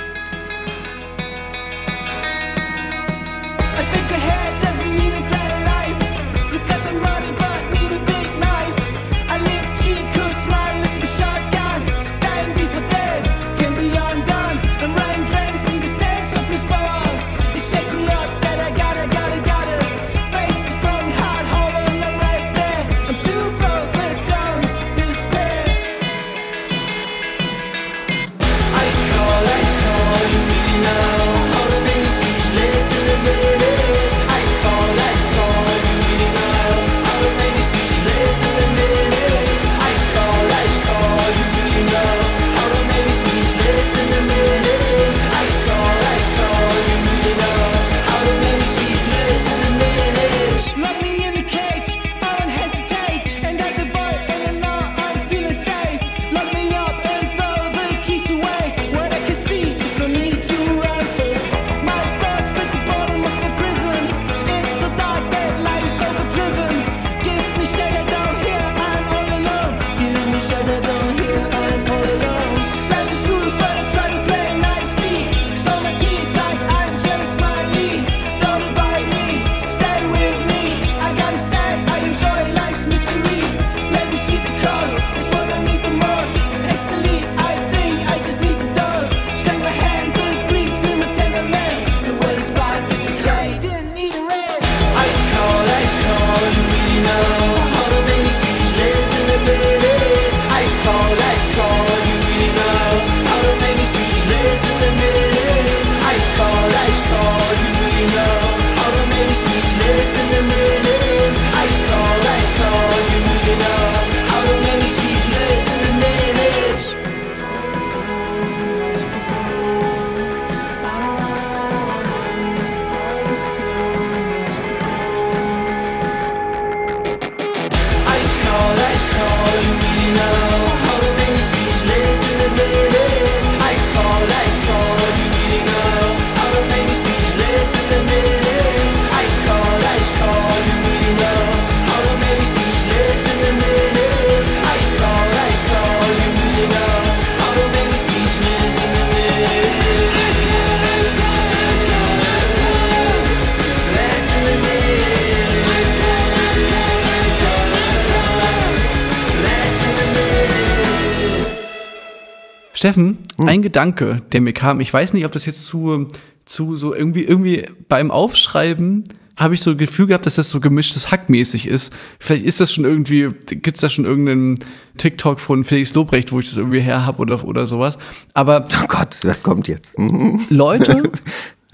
[162.88, 163.48] Steffen, Hm.
[163.48, 166.08] ein Gedanke, der mir kam, ich weiß nicht, ob das jetzt zu,
[166.46, 169.04] zu so irgendwie, irgendwie beim Aufschreiben
[169.36, 171.94] habe ich so ein Gefühl gehabt, dass das so gemischtes Hackmäßig ist.
[172.20, 174.58] Vielleicht ist das schon irgendwie, gibt's da schon irgendeinen
[174.98, 178.00] TikTok von Felix Lobrecht, wo ich das irgendwie her habe oder, oder sowas.
[178.34, 179.94] Aber Oh Gott, das kommt jetzt.
[180.50, 181.12] Leute,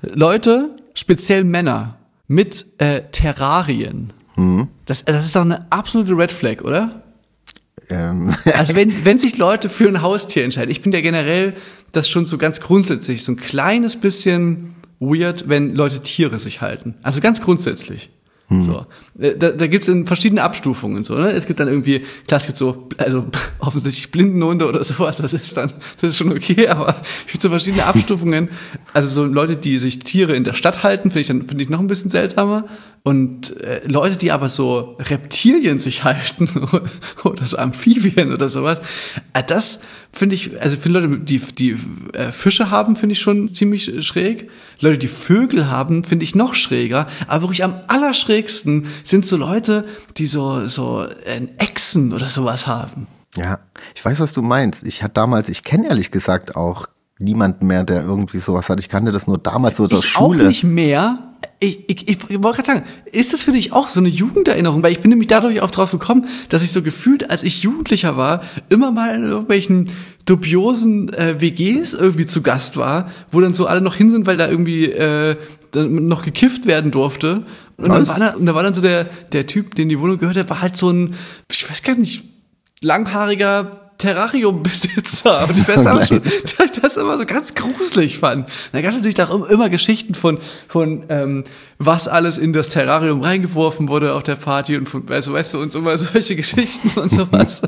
[0.02, 1.98] Leute, speziell Männer
[2.28, 4.12] mit äh, Terrarien.
[4.36, 4.68] Mhm.
[4.86, 7.03] Das, das ist doch eine absolute Red Flag, oder?
[7.90, 11.54] Ähm, Also wenn, wenn sich Leute für ein Haustier entscheiden, ich bin ja generell
[11.92, 16.96] das schon so ganz grundsätzlich, so ein kleines bisschen weird, wenn Leute Tiere sich halten.
[17.04, 18.10] Also ganz grundsätzlich.
[18.62, 18.86] So.
[19.20, 21.32] Äh, Da, da gibt's in verschiedene Abstufungen so, ne?
[21.32, 23.26] Es gibt dann irgendwie, klar, es gibt so, also
[23.60, 27.50] offensichtlich Blindenhunde oder sowas, das ist dann, das ist schon okay, aber es gibt so
[27.50, 28.50] verschiedene Abstufungen.
[28.94, 31.70] Also so Leute, die sich Tiere in der Stadt halten, finde ich dann finde ich
[31.70, 32.66] noch ein bisschen seltsamer.
[33.04, 36.50] Und äh, Leute, die aber so Reptilien sich halten
[37.24, 38.80] oder so Amphibien oder sowas,
[39.34, 39.82] äh, das
[40.14, 41.76] finde ich, also für Leute, die, die
[42.14, 44.50] äh, Fische haben, finde ich schon ziemlich schräg.
[44.80, 47.08] Leute, die Vögel haben, finde ich noch schräger.
[47.28, 49.86] Aber wirklich am allerschrägsten sind so Leute,
[50.18, 53.08] die so, so äh, Echsen oder sowas haben.
[53.36, 53.60] ja,
[53.96, 54.86] ich weiß, was du meinst.
[54.86, 56.86] Ich hatte damals, ich kenne ehrlich gesagt auch
[57.18, 58.80] niemanden mehr, der irgendwie sowas hat.
[58.80, 60.48] Ich kannte das nur damals so aus der ich auch Schule.
[60.48, 61.33] nicht mehr.
[61.60, 64.84] Ich, ich, ich, ich wollte gerade sagen, ist das für dich auch so eine Jugenderinnerung?
[64.84, 68.18] Weil ich bin nämlich dadurch auch drauf gekommen, dass ich so gefühlt, als ich Jugendlicher
[68.18, 69.90] war, immer mal in irgendwelchen
[70.26, 74.38] dubiosen äh, WGs irgendwie zu Gast war, wo dann so alle noch hin sind, weil
[74.38, 75.36] da irgendwie äh,
[75.74, 77.44] noch gekifft werden durfte.
[77.78, 80.20] Und dann war, da, und da war dann so der, der Typ, den die Wohnung
[80.20, 81.16] gehört hat, war halt so ein,
[81.52, 82.24] ich weiß gar nicht,
[82.82, 85.48] langhaariger Terrarium-Besitzer.
[85.50, 86.22] Und ich weiß aber schon,
[86.58, 88.50] dass ich das immer so ganz gruselig fand.
[88.72, 91.44] Da gab es natürlich auch immer Geschichten von, von ähm,
[91.78, 95.62] was alles in das Terrarium reingeworfen wurde auf der Party und von, also weißt du,
[95.62, 97.62] und immer solche Geschichten und sowas.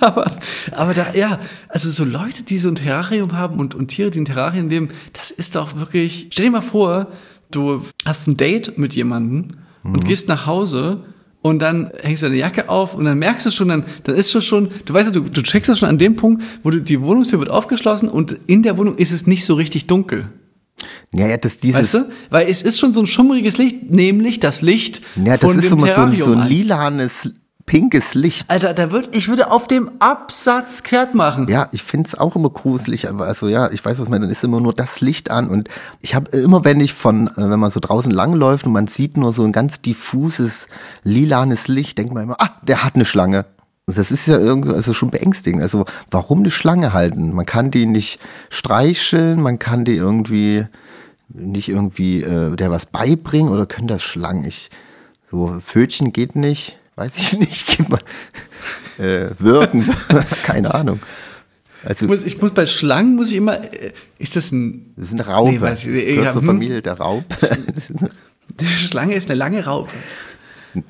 [0.00, 0.30] aber,
[0.72, 4.18] aber da, ja, also so Leute, die so ein Terrarium haben und, und Tiere, die
[4.18, 7.08] in Terrarien leben, das ist doch wirklich, stell dir mal vor,
[7.50, 9.48] du hast ein Date mit jemandem
[9.84, 11.04] und gehst nach Hause
[11.44, 14.34] und dann hängst du deine Jacke auf und dann merkst du schon, dann, dann ist
[14.34, 16.80] es schon, du weißt ja, du, du checkst das schon an dem Punkt, wo du,
[16.80, 20.30] die Wohnungstür wird aufgeschlossen und in der Wohnung ist es nicht so richtig dunkel.
[21.12, 22.08] ja, ja, das dieses, Weißt du?
[22.30, 25.70] Weil es ist schon so ein schummriges Licht, nämlich das Licht ja, das von ist
[25.70, 26.32] dem so, Terrarium.
[26.32, 27.28] so ein lilanes,
[27.66, 28.50] pinkes Licht.
[28.50, 31.48] Alter, da wird, ich würde auf dem Absatz kehrt machen.
[31.48, 34.44] Ja, ich find's auch immer gruselig, aber also ja, ich weiß, was man, dann ist
[34.44, 35.68] immer nur das Licht an und
[36.00, 39.16] ich habe immer, wenn ich von, äh, wenn man so draußen langläuft und man sieht
[39.16, 40.66] nur so ein ganz diffuses,
[41.02, 43.46] lilanes Licht, denkt man immer, ah, der hat eine Schlange.
[43.86, 45.62] Das ist ja irgendwie, also schon beängstigend.
[45.62, 47.34] Also warum eine Schlange halten?
[47.34, 50.66] Man kann die nicht streicheln, man kann die irgendwie
[51.28, 54.44] nicht irgendwie äh, der was beibringen oder können das Schlangen?
[54.44, 54.70] Ich,
[55.30, 57.78] so Pfötchen geht nicht, weiß ich nicht,
[58.98, 59.90] äh, wirken,
[60.44, 61.00] keine Ahnung.
[61.84, 65.08] Also Ich muss, ich muss bei Schlangen muss ich immer, äh, ist das ein, das
[65.08, 65.50] ist eine Raupe.
[65.52, 66.48] Nee, weiß ich- das gehört ja, zur hm.
[66.48, 67.26] Familie der Raupe.
[68.60, 69.92] die Schlange ist eine lange Raupe.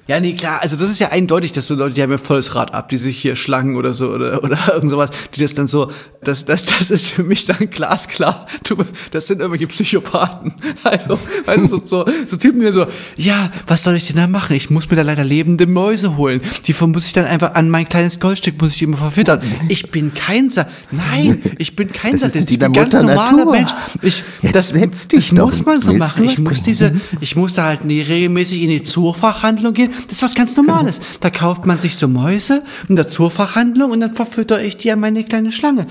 [0.07, 2.55] Ja, nee, klar, also das ist ja eindeutig, dass so Leute, die haben ja volles
[2.55, 5.68] Rad ab, die sich hier Schlangen oder so oder, oder irgend sowas, die das dann
[5.68, 5.90] so,
[6.23, 8.77] das, das, das ist für mich dann glasklar, du,
[9.11, 10.55] das sind irgendwelche Psychopathen.
[10.85, 14.16] Also, weißt du, so, so, so Typen, die dann so, ja, was soll ich denn
[14.16, 14.55] da machen?
[14.55, 16.40] Ich muss mir da leider lebende Mäuse holen.
[16.66, 19.40] Die muss ich dann einfach an mein kleines Goldstück, muss ich die immer verfüttern.
[19.68, 22.92] Ich bin kein Sa nein, ich bin kein Das ist Sadist, die ich bin ganz
[22.92, 23.53] normaler Natur.
[23.53, 23.70] Mensch.
[24.03, 24.73] Ich, Jetzt das,
[25.09, 26.25] das muss man so machen.
[26.25, 28.83] Ich muss diese, ich muss da halt nie regelmäßig in die
[29.75, 30.05] Zoofachhandlung gehen.
[30.09, 31.01] Das ist was ganz Normales.
[31.21, 35.01] Da kauft man sich so Mäuse in der Zoofachhandlung und dann verfütter ich die an
[35.01, 35.87] meine kleine Schlange.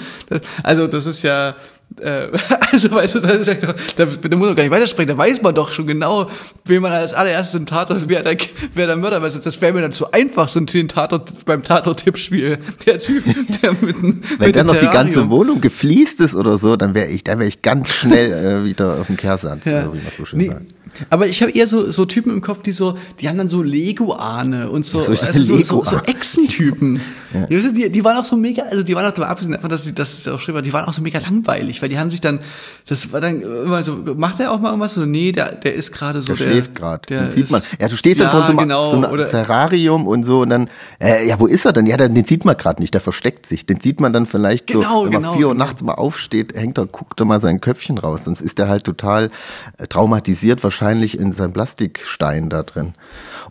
[0.64, 1.56] Also das ist ja,
[2.00, 2.28] äh,
[2.72, 3.56] also weißt du, das ist ja,
[3.98, 5.10] da, da muss man gar nicht weitersprechen.
[5.10, 6.30] Da weiß man doch schon genau,
[6.66, 8.38] wen man als allererstes im Tatort, wer der,
[8.74, 9.46] wer der Mörder ist.
[9.46, 12.58] Das wäre mir dann zu einfach, so ein Tatort beim Tatort-Tippspiel.
[12.86, 13.24] Der Typ,
[13.62, 16.94] der mit, dem- Wenn mit dann noch die ganze Wohnung gefliest ist oder so, dann
[16.96, 19.84] wäre ich, dann wäre ich ganz schnell äh, wieder auf dem Kehrsatz, Ja.
[19.94, 20.62] wie man so schön Nee, sagt.
[21.10, 23.62] Aber ich habe eher so, so Typen im Kopf, die so, die haben dann so
[23.62, 25.98] Lego-Ahne und so, also so, so, so.
[26.06, 27.02] Echsentypen.
[27.50, 29.84] Die, wissen, die, die waren auch so mega, also die waren auch, abgesehen davon, dass
[29.84, 32.22] sie das ja auch war, die waren auch so mega langweilig, weil die haben sich
[32.22, 32.40] dann,
[32.88, 34.94] das war dann immer so, macht der auch mal irgendwas?
[34.94, 37.02] So, nee, der, der ist gerade so, Der der, schläft gerade.
[37.08, 37.62] der sieht man.
[37.80, 40.50] Ja, du stehst dann ja, vor so einem, genau, so einem Terrarium und so und
[40.50, 40.70] dann,
[41.02, 41.88] äh, ja, wo ist er denn?
[41.88, 43.66] Ja, den, sieht man gerade nicht, der versteckt sich.
[43.66, 45.66] Den sieht man dann vielleicht Genau, so, wenn man genau, vier Uhr genau.
[45.66, 48.26] nachts mal aufsteht, hängt er, guckt er mal sein Köpfchen raus.
[48.26, 49.32] Sonst ist er halt total
[49.78, 52.94] äh, traumatisiert, wahrscheinlich in seinem Plastikstein da drin.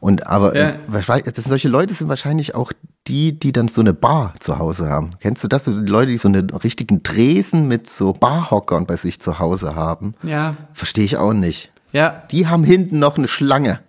[0.01, 0.69] Und aber Ja.
[0.71, 2.73] äh, wahrscheinlich, das, solche Leute sind wahrscheinlich auch
[3.09, 5.11] die, die dann so eine Bar zu Hause haben.
[5.21, 5.65] Kennst du das?
[5.65, 9.75] So die Leute, die so einen richtigen Tresen mit so Barhockern bei sich zu Hause
[9.75, 10.15] haben.
[10.23, 11.73] ja, Verstehe ich auch nicht.
[11.93, 13.81] ja, Die haben hinten noch eine Schlange.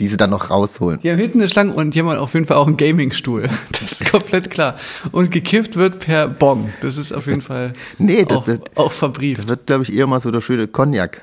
[0.00, 0.98] die sie dann noch rausholen.
[1.00, 3.48] Die haben hinten eine Schlange und die haben auf jeden Fall auch einen Gaming-Stuhl.
[3.80, 4.76] Das ist komplett klar.
[5.12, 6.70] Und gekifft wird per Bong.
[6.80, 9.42] Das ist auf jeden Fall Nee, das- auch, das- auch verbrieft.
[9.42, 11.22] Das wird, glaube ich, eher mal so der schöne Cognac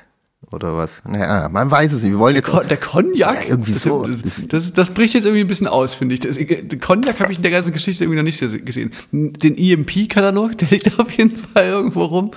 [0.52, 0.90] oder was.
[1.06, 2.12] Naja, man weiß es nicht.
[2.12, 3.14] Wir wollen jetzt Ko- Der Cognac?
[3.16, 4.06] Ja, irgendwie das, so.
[4.06, 6.20] Das, das, das bricht jetzt irgendwie ein bisschen aus, finde ich.
[6.20, 8.90] Das, den Cognac habe ich in der ganzen Geschichte irgendwie noch nicht gesehen.
[9.12, 12.30] Den EMP-Katalog, der liegt auf jeden Fall irgendwo rum.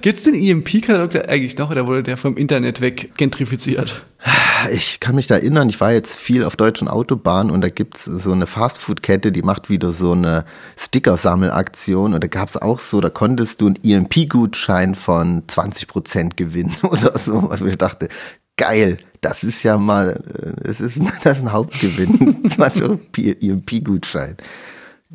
[0.00, 4.02] Gibt's den EMP-Katalog da eigentlich noch oder wurde der vom Internet weg gentrifiziert?
[4.68, 8.04] Ich kann mich da erinnern, ich war jetzt viel auf deutschen Autobahnen und da gibt's
[8.04, 10.44] so eine Fastfood-Kette, die macht wieder so eine
[10.76, 17.18] Sticker-Sammelaktion und da gab's auch so, da konntest du einen EMP-Gutschein von 20% gewinnen oder
[17.18, 17.48] so.
[17.50, 18.08] Also ich dachte,
[18.56, 24.36] geil, das ist ja mal, äh, das ist, das ist ein Hauptgewinn, 20 Euro EMP-Gutschein.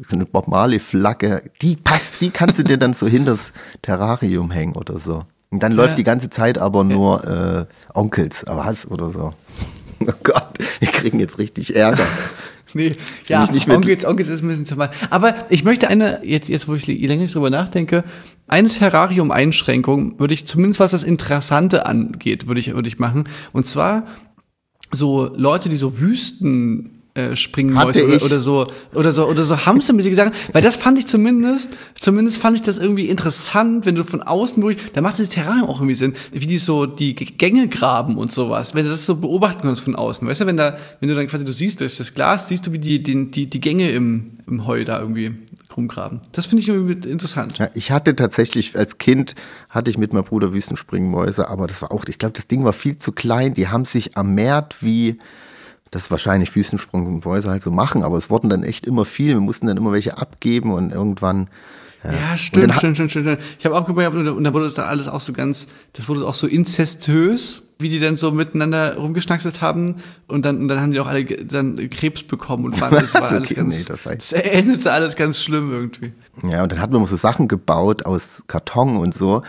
[0.01, 4.75] So eine Bob Marley-Flagge, die passt, die kannst du dir dann so hinters Terrarium hängen
[4.75, 5.25] oder so.
[5.55, 9.33] Und dann läuft die ganze Zeit aber nur äh, Onkels, aber was oder so.
[10.01, 12.03] Oh Gott, wir kriegen jetzt richtig Ärger.
[12.73, 12.91] Nee,
[13.27, 14.91] ja, Onkels, Onkels ist ein bisschen zu mal.
[15.09, 18.03] Aber ich möchte eine, jetzt, jetzt wo ich länger drüber nachdenke,
[18.49, 23.29] eine Terrarium-Einschränkung würde ich, zumindest was das Interessante angeht, würde ich, würde ich machen.
[23.53, 24.07] Und zwar
[24.91, 29.65] so Leute, die so Wüsten äh, springen Hatte oder, oder so oder so oder so
[29.65, 34.03] hamstermäßige Sachen, weil das fand ich zumindest zumindest fand ich das irgendwie interessant, wenn du
[34.03, 37.69] von außen durch, da macht das Terrarium auch irgendwie Sinn, wie die so die Gänge
[37.69, 40.77] graben und sowas, wenn du das so beobachten kannst von außen, weißt du, wenn da
[40.99, 43.49] wenn du dann quasi du siehst durch das Glas, siehst du wie die die die,
[43.49, 45.31] die Gänge im im Heu da irgendwie
[45.75, 46.21] rumgraben.
[46.31, 47.57] Das finde ich irgendwie interessant.
[47.57, 49.35] Ja, ich hatte tatsächlich als Kind
[49.69, 52.73] hatte ich mit meinem Bruder Wüstenspringmäuse, aber das war auch, ich glaube, das Ding war
[52.73, 53.53] viel zu klein.
[53.53, 55.17] Die haben sich ernährt wie
[55.95, 59.33] das wahrscheinlich Wüstensprungmäuse halt so machen, aber es wurden dann echt immer viel.
[59.35, 61.47] Wir mussten dann immer welche abgeben und irgendwann
[62.03, 63.39] Ja, dann stimmt, hat- stimmt, stimmt, stimmt.
[63.57, 66.27] Ich habe auch gemerkt, und dann wurde es da alles auch so ganz, das wurde
[66.27, 69.95] auch so inzestös, wie die dann so miteinander rumgeschnackselt haben
[70.27, 73.23] und dann, und dann haben die auch alle dann Krebs bekommen und fanden, das war
[73.31, 76.13] alles Okay, ganz, nee, das das endete alles ganz schlimm irgendwie.
[76.49, 79.41] Ja, und dann hatten wir so Sachen gebaut aus Karton und so,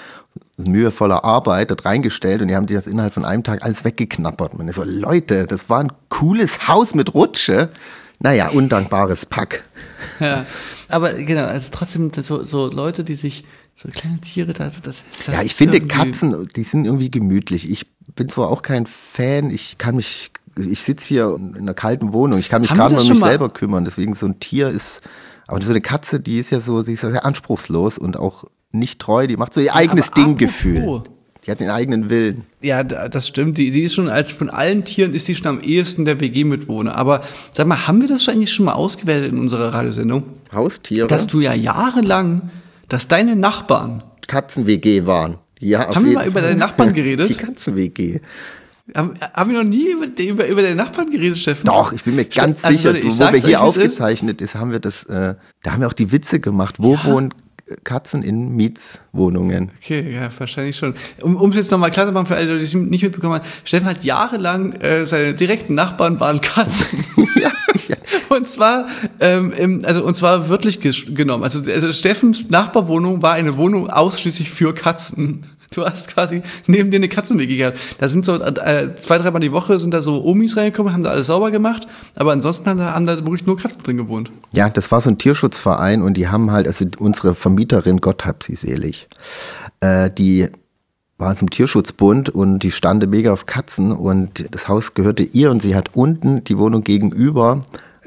[0.57, 4.57] mühevoller Arbeit dort reingestellt und die haben die das innerhalb von einem Tag alles weggeknappert.
[4.57, 7.71] Man ist so, Leute, das war ein cooles Haus mit Rutsche.
[8.19, 9.65] Naja, undankbares Pack.
[10.21, 10.47] Ja.
[10.89, 15.05] Aber genau, also trotzdem so, so Leute, die sich, so kleine Tiere da, also das,
[15.27, 17.69] das ja, ich finde Katzen, die sind irgendwie gemütlich.
[17.71, 22.13] Ich bin zwar auch kein Fan, ich kann mich, ich sitze hier in einer kalten
[22.13, 25.01] Wohnung, ich kann mich gerade um mich mal- selber kümmern, deswegen so ein Tier ist,
[25.49, 28.45] aber so eine Katze, die ist ja so, sie ist ja sehr anspruchslos und auch
[28.73, 31.03] nicht treu, die macht so ihr eigenes aber Ding Gefühl.
[31.47, 32.43] Die hat den eigenen Willen.
[32.61, 33.57] Ja, da- das stimmt.
[33.57, 36.97] Die, die ist schon als von allen Tieren ist die schon am ehesten der WG-Mitwohner.
[36.97, 40.25] Aber sag mal, haben wir das schon eigentlich schon mal ausgewertet in unserer Radiosendung?
[40.53, 42.51] Haustiere, Dass du ja jahrelang,
[42.89, 45.37] dass deine Nachbarn, Katzen-WG waren.
[45.61, 46.49] Ja, Haben wir mal über Fall.
[46.49, 47.29] deine Nachbarn geredet?
[47.31, 48.19] Die Katzen-WG.
[48.97, 51.67] haben, haben wir noch nie über, über, über deine Nachbarn geredet, Steffen?
[51.67, 53.57] Doch, ich bin mir ganz Also, sicher, ich du, wo wir hier es ist.
[53.61, 56.75] aufgezeichnet ist, haben wir das, äh, da haben wir auch die Witze gemacht.
[56.81, 57.05] Wo Ja.
[57.05, 57.33] wohnen
[57.83, 59.73] Katzen in Mietswohnungen?
[59.83, 60.95] Okay, ja, wahrscheinlich schon.
[61.21, 63.45] Um um es jetzt nochmal klar zu machen für alle, die es nicht mitbekommen haben,
[63.65, 67.05] Steffen hat jahrelang, äh, seine direkten Nachbarn waren Katzen.
[67.35, 67.51] ja,
[67.89, 67.97] ja.
[68.29, 68.87] Und zwar,
[69.21, 71.43] ähm, im, also und zwar wörtlich genommen.
[71.43, 75.47] Also, also Steffens Nachbarwohnung war eine Wohnung ausschließlich für Katzen.
[75.77, 77.79] Du hast quasi neben dir eine Katzenwege gehabt.
[77.99, 81.11] Da sind so äh, zwei, dreimal die Woche sind da so Omis reingekommen, haben da
[81.11, 84.33] alles sauber gemacht, aber ansonsten haben da, haben da wirklich nur Katzen drin gewohnt.
[84.53, 88.43] Ja, das war so ein Tierschutzverein und die haben halt, also unsere Vermieterin, Gott hab
[88.43, 89.07] sie selig,
[89.81, 90.49] äh, die
[91.19, 95.61] war zum Tierschutzbund und die stande mega auf Katzen und das Haus gehörte ihr und
[95.61, 97.61] sie hat unten die Wohnung gegenüber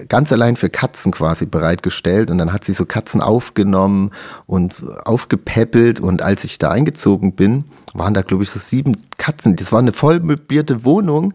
[0.07, 4.11] ganz allein für Katzen quasi bereitgestellt und dann hat sie so Katzen aufgenommen
[4.45, 9.55] und aufgepäppelt und als ich da eingezogen bin, waren da glaube ich so sieben Katzen.
[9.55, 11.33] Das war eine voll möblierte Wohnung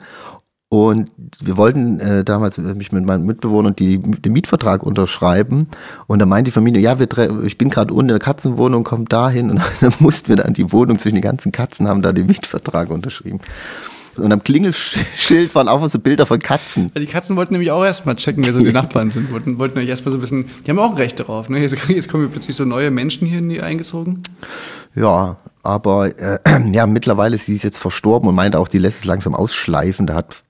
[0.74, 1.08] und
[1.40, 5.68] wir wollten äh, damals mich mit meinem Mitbewohner die, den Mietvertrag unterschreiben.
[6.08, 7.06] Und da meinte die Familie, ja, wir,
[7.44, 9.50] ich bin gerade unten in der Katzenwohnung, komm da hin.
[9.50, 12.90] Und dann mussten wir dann die Wohnung zwischen den ganzen Katzen haben da den Mietvertrag
[12.90, 13.38] unterschrieben.
[14.16, 16.90] Und am Klingelschild waren auch so Bilder von Katzen.
[16.94, 19.32] Ja, Die Katzen wollten nämlich auch erstmal checken, wer so die Nachbarn sind.
[19.32, 21.48] Wollten, wollten euch erstmal so ein bisschen, die haben auch Recht darauf.
[21.48, 21.60] Ne?
[21.60, 24.22] Jetzt, jetzt kommen plötzlich so neue Menschen hier in die eingezogen.
[24.94, 26.38] Ja, aber äh,
[26.70, 30.06] ja, mittlerweile ist sie ist jetzt verstorben und meinte auch, die lässt es langsam ausschleifen.
[30.06, 30.43] Da hat,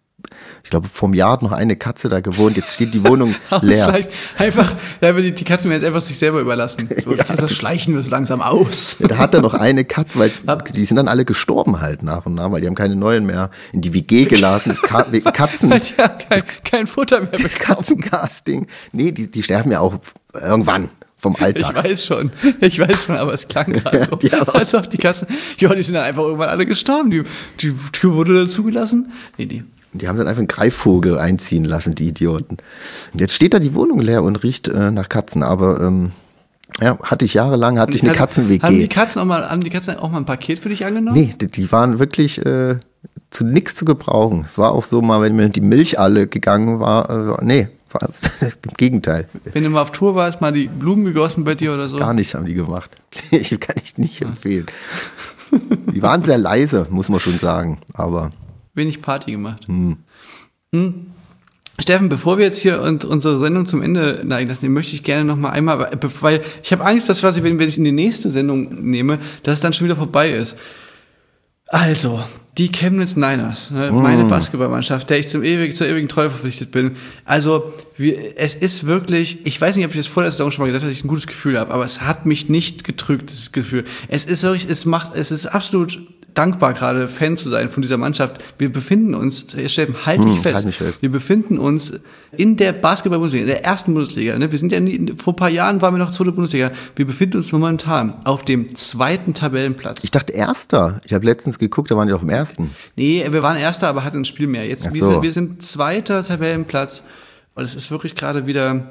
[0.62, 2.56] ich glaube, einem Jahr hat noch eine Katze da gewohnt.
[2.56, 3.94] Jetzt steht die Wohnung leer.
[4.38, 6.88] Einfach, ja, wenn die, die Katzen werden jetzt einfach sich selber überlassen.
[7.04, 8.96] So, Das schleichen wir so langsam aus.
[9.06, 10.32] Da hat er noch eine Katze, weil
[10.72, 13.50] die sind dann alle gestorben halt nach und nach, weil die haben keine neuen mehr
[13.72, 14.70] in die WG gelassen.
[14.70, 17.48] Das Ka Katzen, Die haben kein, kein Futter mehr bekommen.
[17.58, 18.66] Katzencasting.
[18.92, 19.96] Nee, die, die sterben ja auch
[20.32, 24.18] irgendwann vom Ich weiß schon, ich weiß schon, aber es klang gerade so.
[24.40, 25.26] Auch- Als ob die Katzen,
[25.58, 27.10] ja, die sind dann einfach irgendwann alle gestorben.
[27.10, 27.22] Die,
[27.60, 29.10] die Tür wurde dann zugelassen.
[29.38, 32.58] Nee, die, Die haben dann einfach einen Greifvogel einziehen lassen, die Idioten.
[33.12, 36.10] Und jetzt steht da die Wohnung leer und riecht äh, nach Katzen, aber ähm,
[36.80, 38.62] ja, hatte ich jahrelang, hatte ich eine Hat- Katzen-WG.
[38.62, 41.16] Haben die Katzen auch mal, haben die Katzen auch mal ein Paket für dich angenommen?
[41.16, 42.76] Nee, die, die waren wirklich äh,
[43.30, 44.46] zu nichts zu gebrauchen.
[44.50, 48.08] Es war auch so mal, wenn mir die Milch alle gegangen war, äh, nee, war,
[48.40, 49.28] im Gegenteil.
[49.52, 51.98] Wenn du mal auf Tour warst, mal die Blumen gegossen bei dir oder so?
[51.98, 52.90] Gar nichts haben die gemacht.
[53.30, 54.66] Ich kann ich nicht empfehlen.
[55.92, 57.78] Die waren sehr leise, muss man schon sagen.
[57.92, 58.32] Aber
[58.74, 59.66] Wenig Party gemacht.
[59.66, 59.96] Hm.
[61.80, 65.24] Steffen, bevor wir jetzt hier und unsere Sendung zum Ende neigen lassen, möchte ich gerne
[65.24, 68.30] noch mal einmal, weil ich habe Angst, dass quasi, wenn, wenn ich in die nächste
[68.30, 70.56] Sendung nehme, dass es dann schon wieder vorbei ist.
[71.66, 72.22] Also,
[72.58, 76.92] die Chemnitz Niners, ne, meine Basketballmannschaft, der ich zum ewig, zur ewigen Treue verpflichtet bin.
[77.24, 80.62] Also, wir, es ist wirklich, ich weiß nicht, ob ich das vor der Saison schon
[80.62, 83.30] mal gesagt habe, dass ich ein gutes Gefühl habe, aber es hat mich nicht getrügt,
[83.30, 83.84] dieses Gefühl.
[84.06, 86.00] Es ist wirklich, es macht, es ist absolut
[86.34, 88.42] dankbar gerade Fan zu sein von dieser Mannschaft.
[88.58, 90.54] Wir befinden uns, Steffen, halt dich Hm, fest.
[90.56, 91.00] halt mich fest.
[91.02, 91.92] Wir befinden uns
[92.36, 94.36] in der Basketball-Bundesliga, in der ersten Bundesliga.
[94.36, 94.50] Ne?
[94.50, 96.72] Wir sind ja nie, vor ein paar Jahren waren wir noch zweite Bundesliga.
[96.96, 100.02] Wir befinden uns momentan auf dem zweiten Tabellenplatz.
[100.02, 101.00] ich dachte Erster.
[101.04, 102.70] Ich habe letztens geguckt, da waren die auf dem Ersten.
[102.96, 104.66] Nee, wir waren Erster, aber hatten ein Spiel mehr.
[104.66, 105.12] Jetzt, Ach wir, so.
[105.12, 107.04] sind, wir sind zweiter Tabellenplatz.
[107.54, 108.90] Und es ist wirklich gerade wieder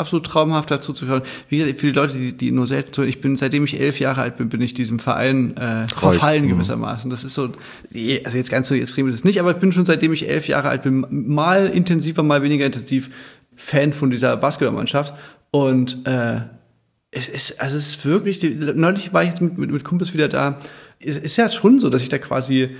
[0.00, 1.22] absolut traumhaft dazu zu hören.
[1.48, 4.00] Wie gesagt, für die Leute, die, die nur selten so, ich bin, seitdem ich elf
[4.00, 7.10] Jahre alt bin, bin ich diesem Verein äh, verfallen gewissermaßen.
[7.10, 7.52] Das ist so,
[8.24, 10.48] also jetzt ganz so extrem ist es nicht, aber ich bin schon seitdem ich elf
[10.48, 13.10] Jahre alt bin, mal intensiver, mal weniger intensiv
[13.54, 15.14] Fan von dieser Basketballmannschaft.
[15.50, 16.40] Und äh,
[17.10, 18.40] es ist, also es ist wirklich,
[18.74, 20.58] neulich war ich jetzt mit, mit, mit Kumpels wieder da.
[20.98, 22.70] Es ist ja schon so, dass ich da quasi,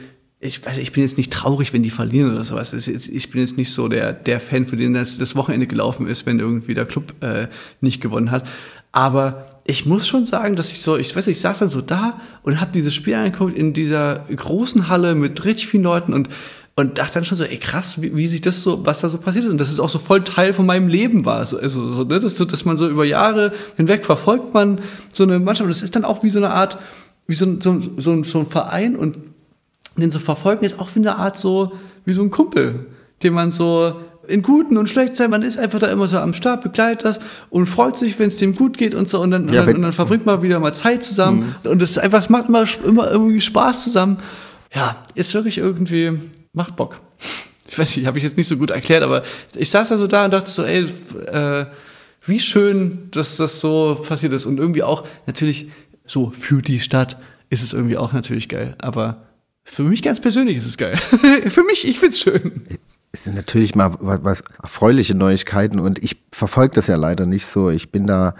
[0.42, 2.72] ich weiß, ich bin jetzt nicht traurig, wenn die verlieren oder sowas.
[2.72, 6.24] Ich bin jetzt nicht so der, der Fan, für den das, das Wochenende gelaufen ist,
[6.24, 7.48] wenn irgendwie der Club äh,
[7.82, 8.48] nicht gewonnen hat.
[8.90, 11.82] Aber ich muss schon sagen, dass ich so, ich weiß nicht, ich saß dann so
[11.82, 16.28] da und habe dieses Spiel angeguckt in dieser großen Halle mit richtig vielen Leuten und
[16.76, 19.18] und dachte dann schon so, ey krass, wie, wie sich das so, was da so
[19.18, 21.44] passiert ist und dass es auch so voll Teil von meinem Leben war.
[21.44, 22.20] So, also, so, ne?
[22.20, 24.80] dass, dass man so über Jahre hinweg verfolgt man
[25.12, 26.78] so eine Mannschaft und das ist dann auch wie so eine Art,
[27.26, 29.18] wie so, ein- so, so, so ein Verein und
[29.96, 31.72] den zu verfolgen ist auch wie eine Art so,
[32.04, 32.86] wie so ein Kumpel,
[33.22, 33.94] den man so
[34.28, 37.20] in guten und schlechten Zeiten, man ist einfach da immer so am Start, begleitet das
[37.50, 39.20] und freut sich, wenn es dem gut geht und so.
[39.20, 41.56] Und dann, und, Ja, dann, wenn- und dann verbringt man wieder mal Zeit zusammen.
[41.64, 44.18] Und es ist einfach, es macht immer, immer irgendwie Spaß zusammen.
[44.72, 46.20] Ja, ist wirklich irgendwie,
[46.52, 47.00] macht Bock.
[47.68, 49.22] Ich weiß nicht, habe ich jetzt nicht so gut erklärt, aber
[49.56, 50.86] ich saß da so da und dachte so, ey,
[51.26, 51.66] äh,
[52.26, 54.46] wie schön, dass das so passiert ist.
[54.46, 55.70] Und irgendwie auch natürlich
[56.04, 57.16] so für die Stadt
[57.48, 59.22] ist es irgendwie auch natürlich geil, aber
[59.64, 60.96] für mich ganz persönlich ist es geil.
[61.46, 62.64] für mich, ich find's schön.
[63.12, 67.46] Es sind natürlich mal was, was erfreuliche Neuigkeiten und ich verfolge das ja leider nicht
[67.46, 67.70] so.
[67.70, 68.34] Ich bin da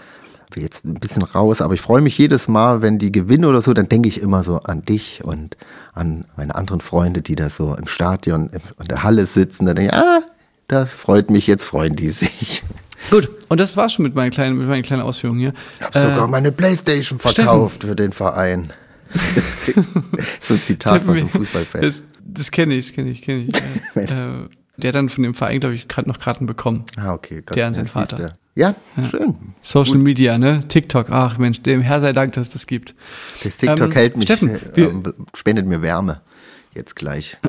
[0.55, 3.73] jetzt ein bisschen raus, aber ich freue mich jedes Mal, wenn die gewinnen oder so,
[3.73, 5.55] dann denke ich immer so an dich und
[5.93, 9.65] an meine anderen Freunde, die da so im Stadion in der Halle sitzen.
[9.65, 10.21] Da denke ich, ah,
[10.67, 12.63] das freut mich, jetzt freuen die sich.
[13.09, 15.53] Gut, und das war's schon mit meinen kleinen, mit meinen kleinen Ausführungen hier.
[15.79, 18.71] Ich habe sogar meine Playstation verkauft für den Verein.
[20.41, 21.81] so ein Zitat von so einem Fußballfan.
[21.81, 23.55] Das, das kenne ich, das kenne ich, kenne ich.
[23.95, 24.47] äh, äh,
[24.77, 26.85] der hat dann von dem Verein, glaube ich, gerade noch Karten bekommen.
[26.97, 27.43] Ah, okay.
[27.45, 28.15] Gott, Der an ja, seinen Vater.
[28.15, 28.33] du.
[28.53, 28.75] Ja,
[29.09, 29.35] schön.
[29.61, 30.63] Social Media, ne?
[30.67, 32.95] TikTok, ach Mensch, dem Herr sei Dank, dass es das gibt.
[33.43, 35.03] Das TikTok Ähm, hält mich, Steffen, äh, wir- ähm,
[35.35, 36.21] spendet mir Wärme.
[36.73, 37.37] Jetzt gleich.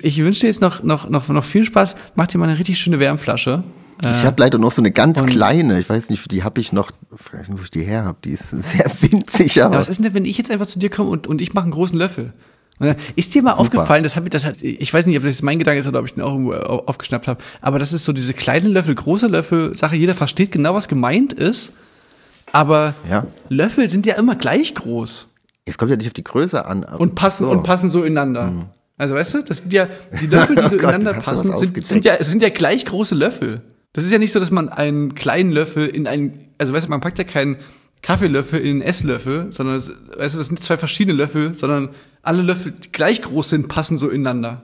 [0.00, 1.96] Ich wünsche dir jetzt noch, noch, noch, noch viel Spaß.
[2.14, 3.64] Mach dir mal eine richtig schöne Wärmflasche.
[4.04, 6.72] Ich habe leider noch so eine ganz und- kleine, ich weiß nicht, die habe ich
[6.72, 8.18] noch, ich weiß nicht, wo ich die her habe.
[8.24, 10.90] Die ist sehr winzig, aber Ja, was ist denn, wenn ich jetzt einfach zu dir
[10.90, 12.32] komme und, und ich mache einen großen Löffel?
[13.14, 15.42] Ist dir mal aufgefallen, das hab ich, das hat, ich weiß nicht, ob das jetzt
[15.42, 18.06] mein Gedanke ist oder ob ich den auch irgendwo au- aufgeschnappt habe, aber das ist
[18.06, 19.96] so diese kleine Löffel, große Löffel Sache.
[19.96, 21.74] Jeder versteht genau, was gemeint ist,
[22.52, 23.26] aber Ja.
[23.50, 25.28] Löffel sind ja immer gleich groß
[25.66, 26.82] es kommt ja nicht auf die Größe an.
[26.82, 27.50] und passen So.
[27.50, 28.66] und passen so ineinander.
[28.98, 29.86] Also weißt du, das sind ja
[30.20, 33.14] die Löffel, die so Oh Gott, ineinander passen, sind, sind ja sind ja gleich große
[33.14, 33.60] Löffel.
[33.92, 36.90] Das ist ja nicht so, dass man einen kleinen Löffel in einen, also weißt du,
[36.90, 37.56] man packt ja keinen
[38.02, 39.82] Kaffeelöffel in einen Esslöffel, sondern
[40.16, 41.90] weißt du, das sind zwei verschiedene Löffel, sondern
[42.22, 44.62] alle Löffel, die gleich groß sind, passen so ineinander.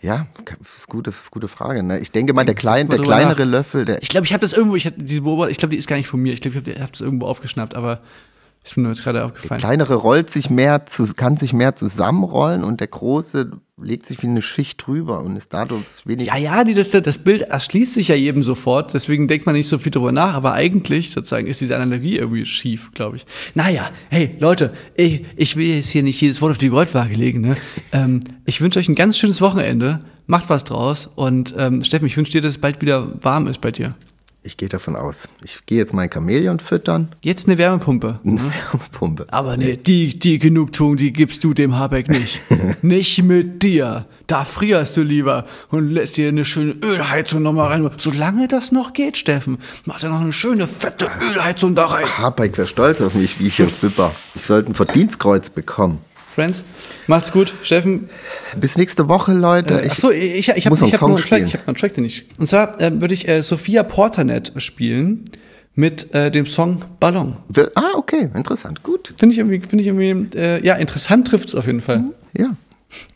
[0.00, 0.28] Ja,
[0.58, 1.82] das ist gute, gute Frage.
[1.82, 1.98] Ne?
[1.98, 3.52] Ich denke mal, der, klein, der kleinere nach.
[3.52, 5.78] Löffel, der, Ich glaube, ich habe das irgendwo, ich hatte diese Beobachtung, ich glaube, die
[5.78, 6.32] ist gar nicht von mir.
[6.32, 8.00] Ich glaube, ich habe hab das irgendwo aufgeschnappt, aber
[8.62, 9.58] ist mir jetzt gerade aufgefallen.
[9.58, 13.52] kleinere rollt sich mehr, zu, kann sich mehr zusammenrollen und der große
[13.82, 16.36] legt sich wie eine Schicht drüber und ist dadurch weniger.
[16.36, 19.68] Ja, ja, die, das, das Bild erschließt sich ja jedem sofort, deswegen denkt man nicht
[19.68, 23.26] so viel drüber nach, aber eigentlich sozusagen ist diese Analogie irgendwie schief, glaube ich.
[23.54, 27.40] Naja, hey Leute, ich, ich will jetzt hier nicht jedes Wort auf die Goldwaage legen.
[27.40, 27.56] Ne?
[27.92, 32.16] ähm, ich wünsche euch ein ganz schönes Wochenende, macht was draus und ähm, Steffen, ich
[32.16, 33.94] wünsche dir, dass es bald wieder warm ist bei dir.
[34.42, 35.28] Ich gehe davon aus.
[35.44, 37.14] Ich gehe jetzt mein Chamäleon füttern.
[37.20, 38.20] Jetzt eine Wärmepumpe.
[38.24, 39.26] Eine Wärmepumpe.
[39.30, 42.40] Aber nee, die, die Genugtuung, die gibst du dem Habeck nicht.
[42.82, 44.06] nicht mit dir.
[44.26, 47.90] Da frierst du lieber und lässt dir eine schöne Ölheizung nochmal rein.
[47.98, 52.06] Solange das noch geht, Steffen, mach dir noch eine schöne, fette Ölheizung da rein.
[52.06, 54.10] Habeck wäre stolz auf mich, wie ich hier bibber.
[54.34, 55.98] Ich sollte ein Verdienstkreuz bekommen.
[56.40, 56.64] Friends,
[57.06, 57.54] macht's gut.
[57.62, 58.08] Steffen,
[58.56, 59.86] Bis nächste Woche, Leute.
[59.90, 61.76] Ach so, ich, ich, ich habe hab einen noch einen Track, ich hab noch einen
[61.76, 62.24] Track, den ich.
[62.38, 65.26] Und zwar äh, würde ich äh, Sophia Porternet spielen
[65.74, 67.36] mit äh, dem Song Ballon.
[67.74, 68.82] Ah, okay, interessant.
[68.82, 69.12] Gut.
[69.18, 72.04] Finde ich irgendwie, finde ich irgendwie, äh, ja, interessant trifft's auf jeden Fall.
[72.32, 72.56] Ja,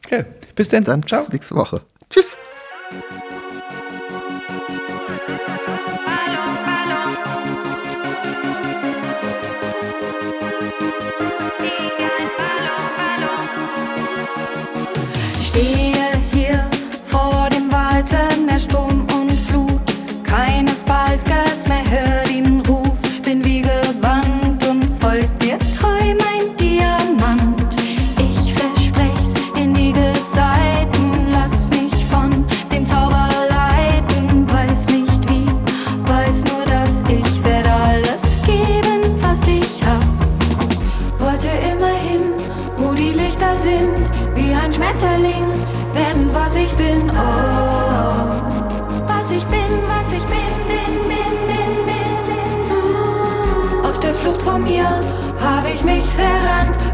[0.04, 0.84] Okay, bis dann.
[0.84, 1.22] dann Ciao.
[1.22, 1.80] bis nächste Woche.
[2.10, 2.36] Tschüss.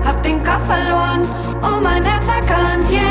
[0.04, 1.28] Hab den Kopf verloren
[1.62, 3.09] und mein Herz verkannt, yeah.